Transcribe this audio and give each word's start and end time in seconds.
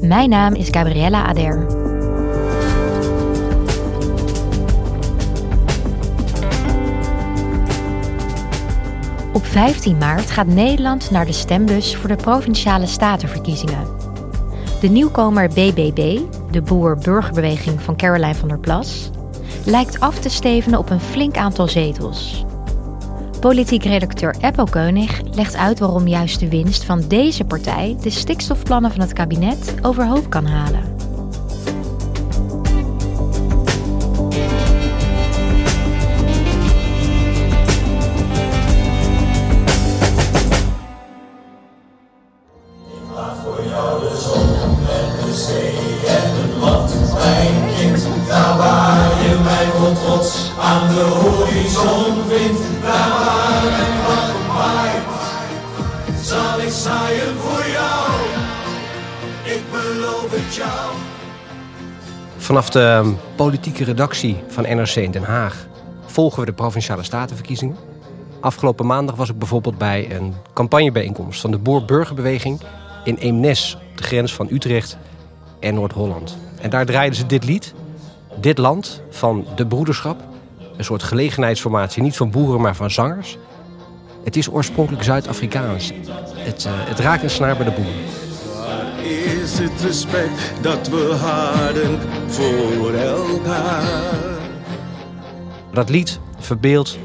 Mijn 0.00 0.28
naam 0.28 0.54
is 0.54 0.68
Gabriella 0.70 1.26
Ader. 1.26 1.66
Op 9.32 9.46
15 9.46 9.98
maart 9.98 10.30
gaat 10.30 10.46
Nederland 10.46 11.10
naar 11.10 11.26
de 11.26 11.32
stembus 11.32 11.96
voor 11.96 12.08
de 12.08 12.16
provinciale 12.16 12.86
statenverkiezingen. 12.86 13.86
De 14.80 14.88
nieuwkomer 14.88 15.48
BBB, 15.48 16.18
de 16.50 16.62
boer-burgerbeweging 16.62 17.82
van 17.82 17.96
Caroline 17.96 18.34
van 18.34 18.48
der 18.48 18.58
Plas, 18.58 19.10
lijkt 19.64 20.00
af 20.00 20.18
te 20.18 20.28
stevenen 20.28 20.78
op 20.78 20.90
een 20.90 21.00
flink 21.00 21.36
aantal 21.36 21.68
zetels. 21.68 22.44
Politiek 23.40 23.84
redacteur 23.84 24.34
Eppo 24.40 24.64
Keunig 24.64 25.20
legt 25.34 25.56
uit 25.56 25.78
waarom 25.78 26.08
juist 26.08 26.40
de 26.40 26.48
winst 26.48 26.84
van 26.84 27.04
deze 27.08 27.44
partij 27.44 27.96
de 28.00 28.10
stikstofplannen 28.10 28.90
van 28.90 29.00
het 29.00 29.12
kabinet 29.12 29.74
overhoop 29.82 30.30
kan 30.30 30.46
halen. 30.46 31.00
aan 50.60 50.88
de 50.88 51.00
horizon 51.00 52.14
vindt, 52.28 52.69
zal 56.70 56.98
voor 57.38 57.66
jou. 57.70 58.10
Ik 59.44 59.62
beloof 59.70 60.30
het 60.30 60.54
jou. 60.54 60.92
Vanaf 62.36 62.70
de 62.70 63.14
politieke 63.36 63.84
redactie 63.84 64.36
van 64.48 64.62
NRC 64.62 64.94
in 64.94 65.10
Den 65.10 65.22
Haag 65.22 65.66
volgen 66.06 66.40
we 66.40 66.46
de 66.46 66.52
provinciale 66.52 67.02
statenverkiezingen. 67.02 67.76
Afgelopen 68.40 68.86
maandag 68.86 69.16
was 69.16 69.28
ik 69.28 69.38
bijvoorbeeld 69.38 69.78
bij 69.78 70.16
een 70.16 70.34
campagnebijeenkomst 70.52 71.40
van 71.40 71.50
de 71.50 71.58
Boer-Burgerbeweging 71.58 72.60
in 73.04 73.16
Eemnes, 73.16 73.78
op 73.90 73.96
de 73.96 74.02
grens 74.02 74.34
van 74.34 74.48
Utrecht 74.50 74.98
en 75.60 75.74
Noord-Holland. 75.74 76.36
En 76.60 76.70
daar 76.70 76.86
draaiden 76.86 77.18
ze 77.18 77.26
dit 77.26 77.44
lied, 77.44 77.74
Dit 78.40 78.58
Land 78.58 79.02
van 79.10 79.46
de 79.56 79.66
Broederschap. 79.66 80.29
Een 80.80 80.86
soort 80.86 81.02
gelegenheidsformatie, 81.02 82.02
niet 82.02 82.16
van 82.16 82.30
boeren, 82.30 82.60
maar 82.60 82.76
van 82.76 82.90
zangers. 82.90 83.38
Het 84.24 84.36
is 84.36 84.50
oorspronkelijk 84.50 85.04
Zuid-Afrikaans. 85.04 85.92
Het, 86.34 86.64
uh, 86.64 86.72
het 86.74 86.98
raakt 86.98 87.22
een 87.22 87.30
snaar 87.30 87.56
bij 87.56 87.64
de 87.64 87.70
boeren. 87.70 87.94
Waar 88.56 89.04
is 89.04 89.58
het 89.58 89.82
respect 89.82 90.52
dat 90.60 90.88
we 90.88 91.14
hadden 91.20 91.98
voor 92.26 92.92
elkaar? 92.92 94.38
Dat 95.72 95.88
lied 95.88 96.20
verbeeldt 96.38 96.98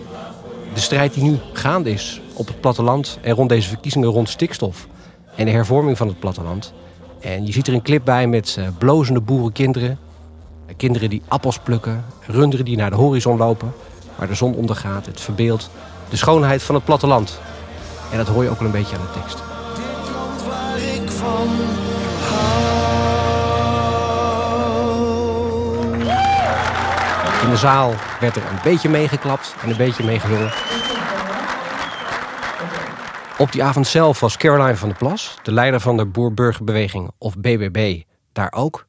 de 0.74 0.80
strijd 0.80 1.14
die 1.14 1.24
nu 1.24 1.38
gaande 1.54 1.92
is 1.92 2.22
op 2.34 2.48
het 2.48 2.62
platteland 2.62 3.20
en 3.22 3.36
rond 3.36 3.50
deze 3.50 3.70
verkiezingen 3.70 4.10
rond 4.10 4.30
stikstof 4.30 4.88
en 5.36 5.46
de 5.46 5.52
hervorming 5.52 5.98
van 5.98 6.08
het 6.08 6.20
platteland. 6.20 6.74
En 7.20 7.46
je 7.46 7.52
ziet 7.52 7.68
er 7.68 7.74
een 7.74 7.82
clip 7.82 8.06
bij 8.06 8.28
met 8.28 8.56
uh, 8.60 8.68
blozende 8.78 9.22
boerenkinderen 9.22 10.00
Kinderen 10.78 11.10
die 11.10 11.22
appels 11.28 11.60
plukken, 11.60 12.06
runderen 12.28 12.66
die 12.66 12.78
naar 12.78 12.90
de 12.90 12.96
horizon 12.96 13.38
lopen, 13.38 13.74
waar 14.16 14.28
de 14.28 14.36
zon 14.36 14.56
ondergaat. 14.56 15.06
Het 15.06 15.22
verbeeldt 15.22 15.70
de 16.10 16.16
schoonheid 16.16 16.64
van 16.64 16.76
het 16.76 16.84
platteland. 16.84 17.40
En 18.12 18.18
dat 18.18 18.28
hoor 18.28 18.44
je 18.44 18.50
ook 18.50 18.60
wel 18.60 18.68
een 18.68 18.74
beetje 18.74 18.96
aan 18.96 19.02
de 19.02 19.20
tekst. 19.20 19.38
Dit 19.76 20.14
land 20.14 20.44
waar 20.44 20.78
ik 20.78 21.10
van 21.10 21.50
In 27.46 27.52
de 27.52 27.58
zaal 27.58 27.94
werd 28.20 28.36
er 28.36 28.42
een 28.42 28.60
beetje 28.64 28.90
meegeklapt 28.90 29.56
en 29.62 29.70
een 29.70 29.78
beetje 29.78 30.04
meegezongen. 30.04 30.52
Op 33.38 33.52
die 33.52 33.64
avond 33.64 33.88
zelf 33.88 34.20
was 34.20 34.38
Caroline 34.38 34.76
van 34.76 34.90
der 34.90 34.98
Plas, 34.98 35.38
de 35.44 35.52
leider 35.52 35.80
van 35.80 35.98
de 35.98 36.06
Boer-Burgerbeweging 36.06 37.12
of 37.18 37.38
BBB, 37.38 38.02
daar 38.32 38.52
ook. 38.56 38.86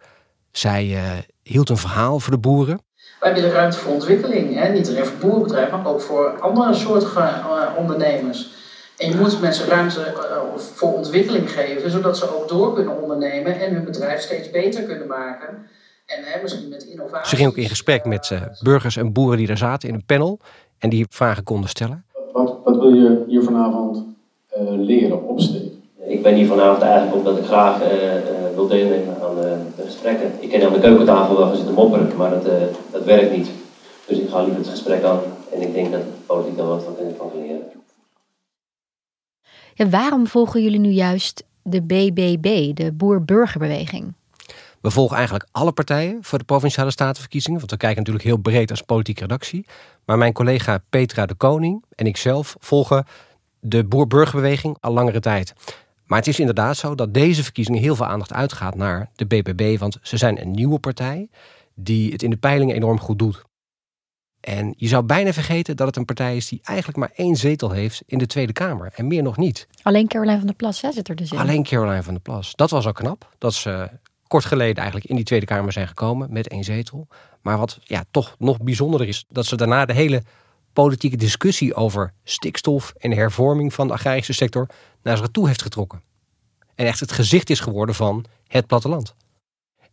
Zij 0.50 0.86
uh, 0.86 1.02
hield 1.46 1.68
een 1.68 1.76
verhaal 1.76 2.20
voor 2.20 2.32
de 2.32 2.38
boeren. 2.38 2.80
Wij 3.20 3.34
willen 3.34 3.50
ruimte 3.50 3.78
voor 3.78 3.92
ontwikkeling. 3.92 4.54
Hè? 4.54 4.72
Niet 4.72 4.88
alleen 4.88 5.04
voor 5.04 5.18
boerenbedrijven, 5.18 5.82
maar 5.82 5.92
ook 5.92 6.00
voor 6.00 6.40
andere 6.40 6.74
soorten 6.74 7.08
uh, 7.16 7.68
ondernemers. 7.78 8.54
En 8.96 9.08
je 9.08 9.16
moet 9.16 9.40
mensen 9.40 9.68
ruimte 9.68 10.14
uh, 10.16 10.56
voor 10.56 10.92
ontwikkeling 10.92 11.50
geven, 11.50 11.90
zodat 11.90 12.18
ze 12.18 12.36
ook 12.36 12.48
door 12.48 12.74
kunnen 12.74 13.02
ondernemen 13.02 13.60
en 13.60 13.74
hun 13.74 13.84
bedrijf 13.84 14.20
steeds 14.20 14.50
beter 14.50 14.82
kunnen 14.82 15.06
maken. 15.06 15.48
En 16.06 16.22
hè, 16.24 16.42
misschien 16.42 16.68
met 16.68 16.82
innovatie. 16.82 17.28
Ze 17.28 17.36
ging 17.36 17.48
ook 17.48 17.56
in 17.56 17.68
gesprek 17.68 18.04
met 18.04 18.38
burgers 18.62 18.96
en 18.96 19.12
boeren 19.12 19.38
die 19.38 19.46
daar 19.46 19.58
zaten 19.58 19.88
in 19.88 19.94
een 19.94 20.06
panel 20.06 20.40
en 20.78 20.90
die 20.90 21.06
vragen 21.08 21.44
konden 21.44 21.68
stellen. 21.68 22.04
Wat, 22.32 22.58
wat 22.64 22.76
wil 22.76 22.94
je 22.94 23.24
hier 23.26 23.42
vanavond 23.42 24.04
leren, 24.76 25.28
opsteken? 25.28 25.82
Ik 26.08 26.22
ben 26.22 26.34
hier 26.34 26.46
vanavond 26.46 26.82
eigenlijk 26.82 27.14
omdat 27.16 27.38
ik 27.38 27.44
graag 27.44 27.78
wil 28.54 28.66
deelnemen 28.66 29.16
aan 29.22 29.34
de 29.34 29.55
gesprekken. 29.84 30.32
Ik 30.40 30.50
ken 30.50 30.66
aan 30.66 30.72
de 30.72 30.80
keukentafel 30.80 31.36
wel 31.36 31.46
gaan 31.46 31.56
zitten 31.56 31.74
mopperen, 31.74 32.16
maar 32.16 32.30
dat, 32.30 32.46
uh, 32.46 32.52
dat 32.92 33.04
werkt 33.04 33.36
niet. 33.36 33.48
Dus 34.06 34.18
ik 34.18 34.28
ga 34.28 34.40
liever 34.40 34.58
het 34.58 34.68
gesprek 34.68 35.02
aan 35.02 35.20
en 35.52 35.62
ik 35.62 35.74
denk 35.74 35.92
dat 35.92 36.00
de 36.00 36.08
politiek 36.26 36.56
daar 36.56 36.66
wat 36.66 36.84
van 36.84 37.16
kan 37.16 37.30
leren. 37.40 37.62
Ja, 39.74 39.88
waarom 39.88 40.26
volgen 40.26 40.62
jullie 40.62 40.78
nu 40.78 40.90
juist 40.90 41.44
de 41.62 41.82
BBB, 41.82 42.74
de 42.74 42.92
Boer-Burgerbeweging? 42.92 44.12
We 44.80 44.90
volgen 44.90 45.16
eigenlijk 45.16 45.48
alle 45.52 45.72
partijen 45.72 46.18
voor 46.20 46.38
de 46.38 46.44
provinciale 46.44 46.90
statenverkiezingen, 46.90 47.58
want 47.58 47.70
we 47.70 47.76
kijken 47.76 47.98
natuurlijk 47.98 48.24
heel 48.24 48.36
breed 48.36 48.70
als 48.70 48.82
politieke 48.82 49.20
redactie. 49.20 49.66
Maar 50.04 50.18
mijn 50.18 50.32
collega 50.32 50.82
Petra 50.90 51.26
de 51.26 51.34
Koning 51.34 51.84
en 51.94 52.06
ikzelf 52.06 52.56
volgen 52.58 53.04
de 53.60 53.84
Boer-Burgerbeweging 53.84 54.76
al 54.80 54.92
langere 54.92 55.20
tijd. 55.20 55.54
Maar 56.06 56.18
het 56.18 56.26
is 56.26 56.38
inderdaad 56.38 56.76
zo 56.76 56.94
dat 56.94 57.14
deze 57.14 57.42
verkiezingen 57.42 57.80
heel 57.80 57.96
veel 57.96 58.06
aandacht 58.06 58.32
uitgaat 58.32 58.74
naar 58.74 59.10
de 59.14 59.26
BBB. 59.26 59.78
Want 59.78 59.98
ze 60.02 60.16
zijn 60.16 60.40
een 60.40 60.50
nieuwe 60.50 60.78
partij 60.78 61.28
die 61.74 62.12
het 62.12 62.22
in 62.22 62.30
de 62.30 62.36
peilingen 62.36 62.74
enorm 62.74 63.00
goed 63.00 63.18
doet. 63.18 63.44
En 64.40 64.74
je 64.76 64.88
zou 64.88 65.02
bijna 65.04 65.32
vergeten 65.32 65.76
dat 65.76 65.86
het 65.86 65.96
een 65.96 66.04
partij 66.04 66.36
is 66.36 66.48
die 66.48 66.60
eigenlijk 66.62 66.98
maar 66.98 67.10
één 67.14 67.36
zetel 67.36 67.70
heeft 67.70 68.02
in 68.06 68.18
de 68.18 68.26
Tweede 68.26 68.52
Kamer. 68.52 68.92
En 68.94 69.06
meer 69.06 69.22
nog 69.22 69.36
niet. 69.36 69.68
Alleen 69.82 70.08
Caroline 70.08 70.36
van 70.36 70.46
der 70.46 70.56
Plas 70.56 70.80
hè, 70.80 70.92
zit 70.92 71.08
er 71.08 71.16
dus 71.16 71.32
in. 71.32 71.38
Alleen 71.38 71.62
Caroline 71.62 72.02
van 72.02 72.12
der 72.12 72.22
Plas. 72.22 72.54
Dat 72.54 72.70
was 72.70 72.86
al 72.86 72.92
knap. 72.92 73.34
Dat 73.38 73.54
ze 73.54 73.90
kort 74.26 74.44
geleden 74.44 74.76
eigenlijk 74.76 75.06
in 75.06 75.16
die 75.16 75.24
Tweede 75.24 75.46
Kamer 75.46 75.72
zijn 75.72 75.88
gekomen 75.88 76.32
met 76.32 76.48
één 76.48 76.64
zetel. 76.64 77.08
Maar 77.42 77.58
wat 77.58 77.78
ja, 77.82 78.04
toch 78.10 78.34
nog 78.38 78.60
bijzonderder 78.60 79.08
is, 79.08 79.24
dat 79.28 79.46
ze 79.46 79.56
daarna 79.56 79.84
de 79.84 79.92
hele 79.92 80.22
politieke 80.72 81.16
discussie 81.16 81.74
over 81.74 82.12
stikstof 82.24 82.92
en 82.98 83.12
hervorming 83.12 83.74
van 83.74 83.86
de 83.86 83.92
agrarische 83.92 84.32
sector 84.32 84.66
naar 85.06 85.16
zich 85.16 85.26
toe 85.26 85.46
heeft 85.46 85.62
getrokken. 85.62 86.02
En 86.74 86.86
echt 86.86 87.00
het 87.00 87.12
gezicht 87.12 87.50
is 87.50 87.60
geworden 87.60 87.94
van 87.94 88.24
het 88.46 88.66
platteland. 88.66 89.14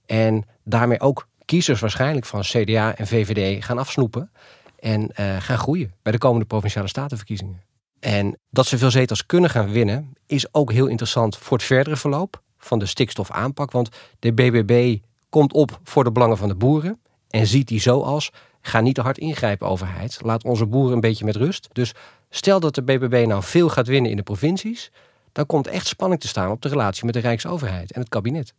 En 0.05 0.45
daarmee 0.63 0.99
ook 0.99 1.27
kiezers 1.45 1.79
waarschijnlijk 1.79 2.25
van 2.25 2.41
CDA 2.41 2.95
en 2.95 3.07
VVD 3.07 3.63
gaan 3.63 3.77
afsnoepen 3.77 4.31
en 4.79 5.01
uh, 5.01 5.37
gaan 5.39 5.57
groeien 5.57 5.93
bij 6.01 6.11
de 6.11 6.17
komende 6.17 6.45
provinciale 6.45 6.87
statenverkiezingen. 6.87 7.61
En 7.99 8.37
dat 8.49 8.65
ze 8.65 8.77
veel 8.77 8.91
zetels 8.91 9.25
kunnen 9.25 9.49
gaan 9.49 9.71
winnen, 9.71 10.13
is 10.25 10.53
ook 10.53 10.71
heel 10.71 10.87
interessant 10.87 11.37
voor 11.37 11.57
het 11.57 11.65
verdere 11.65 11.95
verloop 11.95 12.41
van 12.57 12.79
de 12.79 12.85
stikstofaanpak. 12.85 13.71
Want 13.71 13.89
de 14.19 14.33
BBB 14.33 14.97
komt 15.29 15.53
op 15.53 15.79
voor 15.83 16.03
de 16.03 16.11
belangen 16.11 16.37
van 16.37 16.47
de 16.47 16.55
boeren 16.55 16.99
en 17.29 17.47
ziet 17.47 17.67
die 17.67 17.79
zo 17.79 18.01
als 18.01 18.31
Ga 18.65 18.79
niet 18.81 18.95
te 18.95 19.01
hard 19.01 19.17
ingrijpen, 19.17 19.67
overheid. 19.67 20.17
Laat 20.21 20.43
onze 20.43 20.65
boeren 20.65 20.93
een 20.93 20.99
beetje 20.99 21.25
met 21.25 21.35
rust. 21.35 21.69
Dus 21.71 21.93
stel 22.29 22.59
dat 22.59 22.75
de 22.75 22.83
BBB 22.83 23.25
nou 23.27 23.43
veel 23.43 23.69
gaat 23.69 23.87
winnen 23.87 24.11
in 24.11 24.17
de 24.17 24.23
provincies, 24.23 24.91
dan 25.33 25.45
komt 25.45 25.67
echt 25.67 25.87
spanning 25.87 26.21
te 26.21 26.27
staan 26.27 26.51
op 26.51 26.61
de 26.61 26.69
relatie 26.69 27.05
met 27.05 27.13
de 27.13 27.19
Rijksoverheid 27.19 27.91
en 27.91 27.99
het 27.99 28.09
kabinet. 28.09 28.53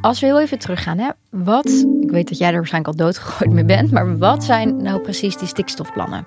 Als 0.00 0.20
we 0.20 0.26
heel 0.26 0.40
even 0.40 0.58
teruggaan, 0.58 0.98
hè, 0.98 1.10
wat, 1.30 1.86
ik 2.00 2.10
weet 2.10 2.28
dat 2.28 2.38
jij 2.38 2.48
er 2.48 2.56
waarschijnlijk 2.56 2.98
al 2.98 3.04
doodgegooid 3.04 3.50
mee 3.50 3.64
bent, 3.64 3.90
maar 3.90 4.18
wat 4.18 4.44
zijn 4.44 4.82
nou 4.82 5.00
precies 5.00 5.36
die 5.36 5.48
stikstofplannen? 5.48 6.26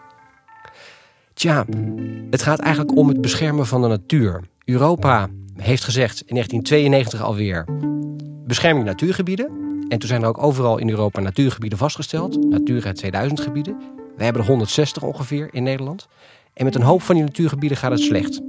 Tja, 1.33 1.65
het 2.29 2.41
gaat 2.41 2.59
eigenlijk 2.59 2.97
om 2.97 3.07
het 3.07 3.21
beschermen 3.21 3.65
van 3.65 3.81
de 3.81 3.87
natuur. 3.87 4.43
Europa 4.65 5.27
heeft 5.55 5.83
gezegd 5.83 6.21
in 6.21 6.33
1992 6.33 7.21
alweer 7.21 7.65
bescherming 8.45 8.85
natuurgebieden. 8.85 9.45
En 9.87 9.99
toen 9.99 10.09
zijn 10.09 10.21
er 10.21 10.27
ook 10.27 10.43
overal 10.43 10.77
in 10.77 10.89
Europa 10.89 11.21
natuurgebieden 11.21 11.77
vastgesteld. 11.77 12.49
Natura 12.49 12.91
2000 12.91 13.39
gebieden. 13.39 13.77
We 14.17 14.23
hebben 14.23 14.41
er 14.41 14.47
160 14.47 15.03
ongeveer 15.03 15.49
in 15.51 15.63
Nederland. 15.63 16.07
En 16.57 16.65
met 16.65 16.75
een 16.75 16.81
hoop 16.81 17.01
van 17.01 17.15
die 17.15 17.23
natuurgebieden 17.23 17.77
gaat 17.77 17.91
het 17.91 17.99
slecht. 17.99 18.41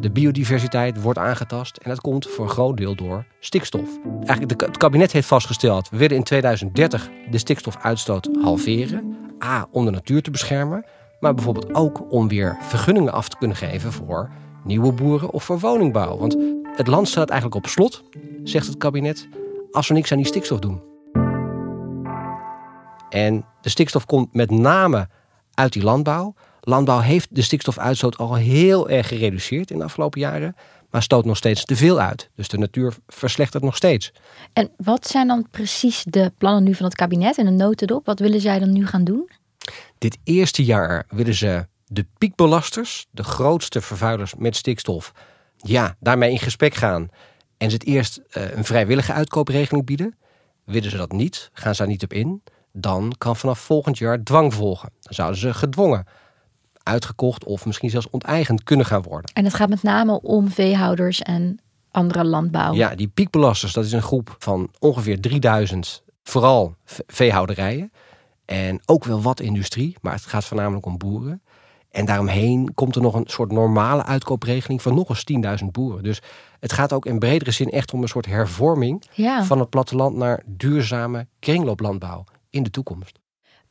De 0.00 0.10
biodiversiteit 0.12 1.00
wordt 1.00 1.18
aangetast 1.18 1.76
en 1.76 1.90
dat 1.90 2.00
komt 2.00 2.26
voor 2.26 2.44
een 2.44 2.50
groot 2.50 2.76
deel 2.76 2.94
door 2.94 3.24
stikstof. 3.40 3.88
Eigenlijk 4.24 4.60
het 4.60 4.76
kabinet 4.76 5.12
heeft 5.12 5.28
vastgesteld, 5.28 5.88
we 5.90 5.96
willen 5.96 6.16
in 6.16 6.22
2030 6.22 7.10
de 7.30 7.38
stikstofuitstoot 7.38 8.28
halveren. 8.42 9.16
A, 9.44 9.68
om 9.70 9.84
de 9.84 9.90
natuur 9.90 10.22
te 10.22 10.30
beschermen, 10.30 10.84
maar 11.20 11.34
bijvoorbeeld 11.34 11.74
ook 11.74 12.12
om 12.12 12.28
weer 12.28 12.56
vergunningen 12.60 13.12
af 13.12 13.28
te 13.28 13.36
kunnen 13.36 13.56
geven 13.56 13.92
voor 13.92 14.30
nieuwe 14.64 14.92
boeren 14.92 15.30
of 15.30 15.44
voor 15.44 15.58
woningbouw. 15.58 16.18
Want 16.18 16.36
het 16.76 16.86
land 16.86 17.08
staat 17.08 17.30
eigenlijk 17.30 17.64
op 17.64 17.70
slot, 17.70 18.02
zegt 18.42 18.66
het 18.66 18.76
kabinet, 18.76 19.28
als 19.72 19.88
we 19.88 19.94
niks 19.94 20.12
aan 20.12 20.18
die 20.18 20.26
stikstof 20.26 20.58
doen. 20.58 20.82
En 23.08 23.44
de 23.60 23.68
stikstof 23.68 24.06
komt 24.06 24.34
met 24.34 24.50
name 24.50 25.08
uit 25.54 25.72
die 25.72 25.82
landbouw. 25.82 26.34
Landbouw 26.66 26.98
heeft 26.98 27.28
de 27.30 27.42
stikstofuitstoot 27.42 28.18
al 28.18 28.34
heel 28.34 28.88
erg 28.88 29.08
gereduceerd 29.08 29.70
in 29.70 29.78
de 29.78 29.84
afgelopen 29.84 30.20
jaren, 30.20 30.56
maar 30.90 31.02
stoot 31.02 31.24
nog 31.24 31.36
steeds 31.36 31.64
te 31.64 31.76
veel 31.76 32.00
uit. 32.00 32.30
Dus 32.34 32.48
de 32.48 32.58
natuur 32.58 32.94
verslechtert 33.06 33.62
nog 33.62 33.76
steeds. 33.76 34.12
En 34.52 34.70
wat 34.76 35.06
zijn 35.06 35.28
dan 35.28 35.46
precies 35.50 36.04
de 36.08 36.32
plannen 36.38 36.62
nu 36.62 36.74
van 36.74 36.84
het 36.84 36.94
kabinet 36.94 37.38
en 37.38 37.46
een 37.46 37.56
notendop? 37.56 38.06
Wat 38.06 38.18
willen 38.18 38.40
zij 38.40 38.58
dan 38.58 38.72
nu 38.72 38.86
gaan 38.86 39.04
doen? 39.04 39.30
Dit 39.98 40.18
eerste 40.24 40.64
jaar 40.64 41.04
willen 41.08 41.34
ze 41.34 41.66
de 41.86 42.06
piekbelasters, 42.18 43.06
de 43.10 43.24
grootste 43.24 43.80
vervuilers 43.80 44.34
met 44.34 44.56
stikstof, 44.56 45.12
ja, 45.56 45.96
daarmee 46.00 46.30
in 46.30 46.38
gesprek 46.38 46.74
gaan. 46.74 47.08
En 47.56 47.70
ze 47.70 47.76
het 47.76 47.86
eerst 47.86 48.18
uh, 48.18 48.56
een 48.56 48.64
vrijwillige 48.64 49.12
uitkoopregeling 49.12 49.86
bieden. 49.86 50.18
Willen 50.64 50.90
ze 50.90 50.96
dat 50.96 51.12
niet, 51.12 51.50
gaan 51.52 51.74
ze 51.74 51.80
daar 51.82 51.90
niet 51.90 52.02
op 52.02 52.12
in, 52.12 52.42
dan 52.72 53.14
kan 53.18 53.36
vanaf 53.36 53.58
volgend 53.58 53.98
jaar 53.98 54.22
dwang 54.22 54.54
volgen. 54.54 54.90
Dan 55.00 55.14
zouden 55.14 55.38
ze 55.40 55.54
gedwongen 55.54 56.06
uitgekocht 56.84 57.44
of 57.44 57.66
misschien 57.66 57.90
zelfs 57.90 58.10
onteigend 58.10 58.62
kunnen 58.62 58.86
gaan 58.86 59.02
worden. 59.02 59.30
En 59.34 59.44
het 59.44 59.54
gaat 59.54 59.68
met 59.68 59.82
name 59.82 60.20
om 60.20 60.50
veehouders 60.50 61.22
en 61.22 61.58
andere 61.90 62.24
landbouw. 62.24 62.72
Ja, 62.72 62.94
die 62.94 63.08
piekbelasters, 63.08 63.72
dat 63.72 63.84
is 63.84 63.92
een 63.92 64.02
groep 64.02 64.36
van 64.38 64.70
ongeveer 64.78 65.20
3000, 65.20 66.02
vooral 66.22 66.74
veehouderijen. 67.06 67.92
En 68.44 68.80
ook 68.84 69.04
wel 69.04 69.22
wat 69.22 69.40
industrie, 69.40 69.96
maar 70.00 70.12
het 70.12 70.26
gaat 70.26 70.44
voornamelijk 70.44 70.86
om 70.86 70.98
boeren. 70.98 71.42
En 71.90 72.04
daaromheen 72.04 72.74
komt 72.74 72.96
er 72.96 73.02
nog 73.02 73.14
een 73.14 73.26
soort 73.26 73.52
normale 73.52 74.04
uitkoopregeling 74.04 74.82
van 74.82 74.94
nog 74.94 75.08
eens 75.08 75.60
10.000 75.62 75.66
boeren. 75.70 76.02
Dus 76.02 76.22
het 76.60 76.72
gaat 76.72 76.92
ook 76.92 77.06
in 77.06 77.18
bredere 77.18 77.50
zin 77.50 77.70
echt 77.70 77.92
om 77.92 78.02
een 78.02 78.08
soort 78.08 78.26
hervorming 78.26 79.02
van 79.42 79.58
het 79.58 79.70
platteland 79.70 80.16
naar 80.16 80.42
duurzame 80.46 81.26
kringlooplandbouw 81.38 82.24
in 82.50 82.62
de 82.62 82.70
toekomst. 82.70 83.18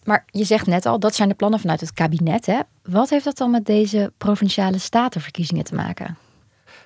Maar 0.05 0.25
je 0.31 0.43
zegt 0.43 0.65
net 0.65 0.85
al, 0.85 0.99
dat 0.99 1.15
zijn 1.15 1.29
de 1.29 1.35
plannen 1.35 1.59
vanuit 1.59 1.79
het 1.79 1.93
kabinet. 1.93 2.45
Hè? 2.45 2.59
Wat 2.83 3.09
heeft 3.09 3.25
dat 3.25 3.37
dan 3.37 3.51
met 3.51 3.65
deze 3.65 4.13
provinciale 4.17 4.77
statenverkiezingen 4.77 5.63
te 5.63 5.75
maken? 5.75 6.17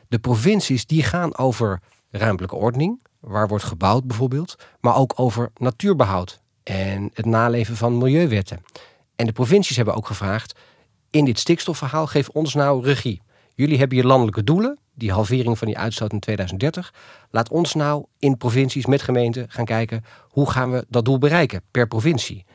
De 0.08 0.20
provincies 0.20 0.86
die 0.86 1.04
gaan 1.04 1.38
over 1.38 1.80
ruimtelijke 2.12 2.56
ordening, 2.56 3.00
waar 3.20 3.48
wordt 3.48 3.64
gebouwd 3.64 4.08
bijvoorbeeld, 4.08 4.56
maar 4.80 4.96
ook 4.96 5.14
over 5.16 5.50
natuurbehoud 5.56 6.42
en 6.64 7.10
het 7.14 7.26
naleven 7.26 7.76
van 7.76 7.98
milieuwetten. 7.98 8.64
En 9.16 9.26
de 9.26 9.32
provincies 9.32 9.76
hebben 9.76 9.96
ook 9.96 10.08
gevraagd: 10.08 10.60
in 11.10 11.26
dit 11.26 11.40
stikstofverhaal 11.40 12.08
geef 12.08 12.30
ons 12.30 12.54
nou 12.54 12.84
regie. 12.84 13.22
Jullie 13.56 13.78
hebben 13.78 13.98
je 13.98 14.06
landelijke 14.06 14.44
doelen, 14.44 14.80
die 14.94 15.12
halvering 15.12 15.58
van 15.58 15.68
die 15.68 15.78
uitstoot 15.78 16.12
in 16.12 16.20
2030. 16.20 16.94
Laat 17.32 17.50
ons 17.50 17.74
nou 17.74 18.06
in 18.20 18.38
provincies 18.38 18.86
met 18.86 19.02
gemeenten 19.02 19.50
gaan 19.50 19.66
kijken 19.66 20.04
hoe 20.22 20.50
gaan 20.50 20.72
we 20.72 20.86
dat 20.90 21.06
doel 21.06 21.18
bereiken 21.18 21.62
per 21.72 21.88
provincie. 21.88 22.46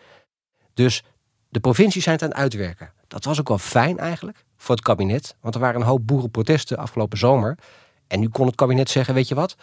Dus 0.75 1.03
de 1.49 1.61
provincies 1.61 2.03
zijn 2.03 2.15
het 2.15 2.25
aan 2.25 2.31
het 2.31 2.39
uitwerken. 2.39 2.93
Dat 3.09 3.25
was 3.25 3.41
ook 3.41 3.49
wel 3.49 3.59
fijn 3.59 3.99
eigenlijk 3.99 4.45
voor 4.57 4.75
het 4.75 4.85
kabinet, 4.85 5.37
want 5.41 5.55
er 5.55 5.61
waren 5.61 5.81
een 5.81 5.87
hoop 5.87 6.07
boerenprotesten 6.07 6.77
afgelopen 6.77 7.19
zomer. 7.19 7.59
En 8.07 8.21
nu 8.21 8.29
kon 8.29 8.47
het 8.47 8.55
kabinet 8.55 8.91
zeggen: 8.91 9.15
Weet 9.15 9.29
je 9.29 9.35
wat, 9.35 9.57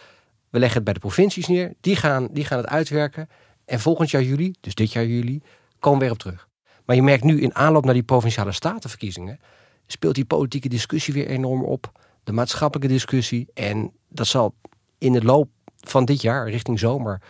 we 0.49 0.59
leggen 0.59 0.75
het 0.75 0.83
bij 0.83 0.93
de 0.93 0.99
provincies 0.99 1.47
neer, 1.47 1.73
die 1.81 1.95
gaan, 1.95 2.27
die 2.31 2.45
gaan 2.45 2.57
het 2.57 2.67
uitwerken. 2.67 3.29
En 3.65 3.79
volgend 3.79 4.09
jaar 4.09 4.23
juli, 4.23 4.53
dus 4.59 4.75
dit 4.75 4.91
jaar 4.91 5.05
juli, 5.05 5.41
komen 5.79 5.99
we 5.99 6.05
weer 6.05 6.13
op 6.13 6.19
terug. 6.19 6.47
Maar 6.85 6.95
je 6.95 7.03
merkt 7.03 7.23
nu 7.23 7.41
in 7.41 7.55
aanloop 7.55 7.85
naar 7.85 7.93
die 7.93 8.03
provinciale 8.03 8.51
statenverkiezingen, 8.51 9.39
speelt 9.87 10.15
die 10.15 10.25
politieke 10.25 10.69
discussie 10.69 11.13
weer 11.13 11.27
enorm 11.27 11.63
op. 11.63 11.91
De 12.23 12.31
maatschappelijke 12.31 12.93
discussie. 12.93 13.47
En 13.53 13.91
dat 14.09 14.27
zal 14.27 14.55
in 14.97 15.13
de 15.13 15.23
loop 15.23 15.49
van 15.79 16.05
dit 16.05 16.21
jaar, 16.21 16.49
richting 16.49 16.79
zomer, 16.79 17.21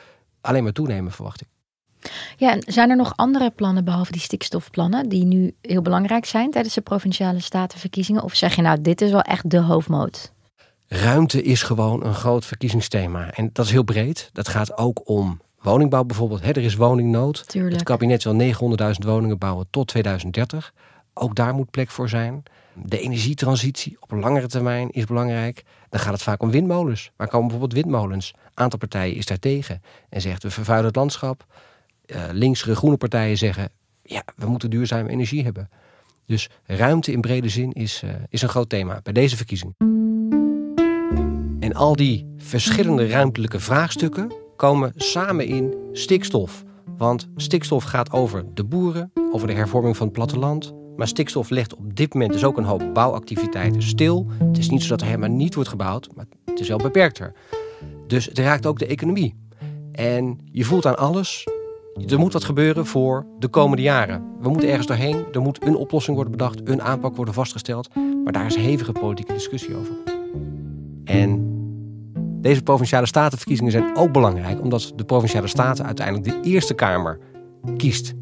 alleen 0.42 0.64
maar 0.64 0.72
toenemen, 0.72 1.12
verwacht 1.12 1.42
ik. 1.42 1.48
Ja, 2.38 2.52
en 2.52 2.64
zijn 2.68 2.90
er 2.90 2.96
nog 2.96 3.14
andere 3.16 3.52
plannen 3.52 3.86
behalve 3.86 4.12
die 4.12 4.22
stikstofplannen 4.22 5.10
die 5.10 5.26
nu 5.26 5.56
heel 5.62 5.82
belangrijk 5.82 6.26
zijn 6.26 6.52
tijdens 6.52 6.74
de 6.74 6.82
provinciale 6.82 7.40
statenverkiezingen? 7.40 8.24
Of 8.24 8.36
zeg 8.36 8.56
je 8.56 8.62
nou, 8.62 8.82
dit 8.82 9.02
is 9.02 9.12
wel 9.12 9.22
echt 9.22 9.50
de 9.50 9.60
hoofdmoot? 9.60 10.32
Ruimte 10.88 11.42
is 11.44 11.64
gewoon 11.64 12.06
een 12.06 12.14
groot 12.14 12.46
verkiezingsthema. 12.46 13.32
En 13.32 13.50
dat 13.54 13.66
is 13.66 13.72
heel 13.72 13.84
breed. 13.84 14.30
Dat 14.34 14.48
gaat 14.48 14.78
ook 14.78 15.10
om 15.10 15.42
woningbouw 15.62 16.04
bijvoorbeeld. 16.04 16.42
er 16.44 16.58
is 16.58 16.76
woningnood. 16.76 17.48
Tuurlijk. 17.48 17.74
Het 17.74 17.84
kabinet 17.84 18.24
wil 18.24 18.34
900.000 18.34 18.92
woningen 19.06 19.38
bouwen 19.38 19.68
tot 19.70 19.88
2030. 19.88 20.74
Ook 21.14 21.36
daar 21.36 21.54
moet 21.54 21.70
plek 21.70 21.90
voor 21.90 22.10
zijn. 22.10 22.44
De 22.74 23.00
energietransitie 23.00 23.98
op 24.00 24.12
een 24.12 24.20
langere 24.20 24.48
termijn 24.48 24.90
is 24.90 25.06
belangrijk. 25.06 25.64
Dan 25.90 26.00
gaat 26.00 26.14
het 26.14 26.22
vaak 26.22 26.42
om 26.42 26.52
windmolens. 26.52 27.12
Waar 27.16 27.28
komen 27.28 27.48
bijvoorbeeld 27.48 27.82
windmolens? 27.82 28.34
Een 28.36 28.64
aantal 28.64 28.80
partijen 28.80 29.16
is 29.16 29.26
daar 29.26 29.40
tegen 29.40 29.82
en 30.10 30.22
zegt 30.22 30.44
we 30.44 30.52
vervuilen 30.52 30.88
het 30.88 30.96
landschap. 30.96 31.46
Uh, 32.12 32.24
linkse 32.32 32.76
groene 32.76 32.98
partijen 32.98 33.38
zeggen 33.38 33.72
ja, 34.10 34.24
we 34.36 34.46
moeten 34.46 34.70
duurzame 34.70 35.10
energie 35.10 35.44
hebben. 35.44 35.70
Dus 36.26 36.50
ruimte 36.66 37.12
in 37.12 37.22
brede 37.22 37.50
zin 37.50 37.72
is, 37.72 38.02
uh, 38.06 38.10
is 38.30 38.42
een 38.42 38.50
groot 38.50 38.70
thema 38.70 39.00
bij 39.04 39.14
deze 39.14 39.38
verkiezing. 39.38 39.74
En 41.60 41.74
al 41.74 41.96
die 41.96 42.34
verschillende 42.38 43.08
ruimtelijke 43.08 43.60
vraagstukken 43.60 44.34
komen 44.56 44.92
samen 44.96 45.46
in 45.46 45.76
stikstof. 45.92 46.64
Want 46.98 47.30
stikstof 47.36 47.84
gaat 47.84 48.12
over 48.12 48.46
de 48.54 48.64
boeren, 48.64 49.12
over 49.32 49.48
de 49.48 49.54
hervorming 49.54 49.98
van 49.98 50.06
het 50.06 50.16
platteland. 50.16 50.74
Maar 50.96 51.08
stikstof 51.08 51.50
legt 51.50 51.76
op 51.76 51.96
dit 51.96 52.14
moment 52.14 52.34
dus 52.34 52.44
ook 52.44 52.58
een 52.58 52.64
hoop 52.64 52.94
bouwactiviteiten 52.94 53.82
stil. 53.82 54.28
Het 54.44 54.58
is 54.58 54.70
niet 54.70 54.82
zo 54.82 54.90
dat 54.90 55.02
er 55.02 55.08
helemaal 55.08 55.30
niet 55.30 55.54
wordt 55.54 55.70
gebouwd, 55.70 56.10
maar 56.16 56.26
het 56.46 56.60
is 56.60 56.68
wel 56.68 56.78
beperkter. 56.78 57.34
Dus 58.08 58.26
het 58.26 58.38
raakt 58.38 58.66
ook 58.66 58.80
de 58.80 58.86
economie. 58.86 59.36
En 59.92 60.40
je 60.52 60.64
voelt 60.64 60.86
aan 60.86 60.98
alles, 60.98 61.48
er 62.08 62.20
moet 62.20 62.34
wat 62.34 62.44
gebeuren 62.44 62.86
voor 62.86 63.26
de 63.40 63.48
komende 63.48 63.84
jaren. 63.84 64.24
We 64.42 64.50
moeten 64.50 64.70
ergens 64.70 64.88
doorheen, 64.88 65.26
er 65.32 65.42
moet 65.42 65.66
een 65.66 65.76
oplossing 65.76 66.16
worden 66.16 66.38
bedacht, 66.38 66.70
een 66.70 66.82
aanpak 66.82 67.16
worden 67.16 67.34
vastgesteld. 67.34 67.96
Maar 68.24 68.34
daar 68.34 68.46
is 68.46 68.56
hevige 68.56 68.92
politieke 68.92 69.34
discussie 69.34 69.76
over. 69.76 69.94
En 71.04 71.58
deze 72.42 72.64
provinciale 72.64 73.06
statenverkiezingen 73.06 73.72
zijn 73.72 73.98
ook 73.98 74.12
belangrijk, 74.12 74.62
omdat 74.62 74.94
de 74.96 75.04
provinciale 75.04 75.48
staten 75.48 75.86
uiteindelijk 75.86 76.26
de 76.26 76.50
Eerste 76.50 76.74
Kamer 76.74 77.20
kiest. 77.78 78.14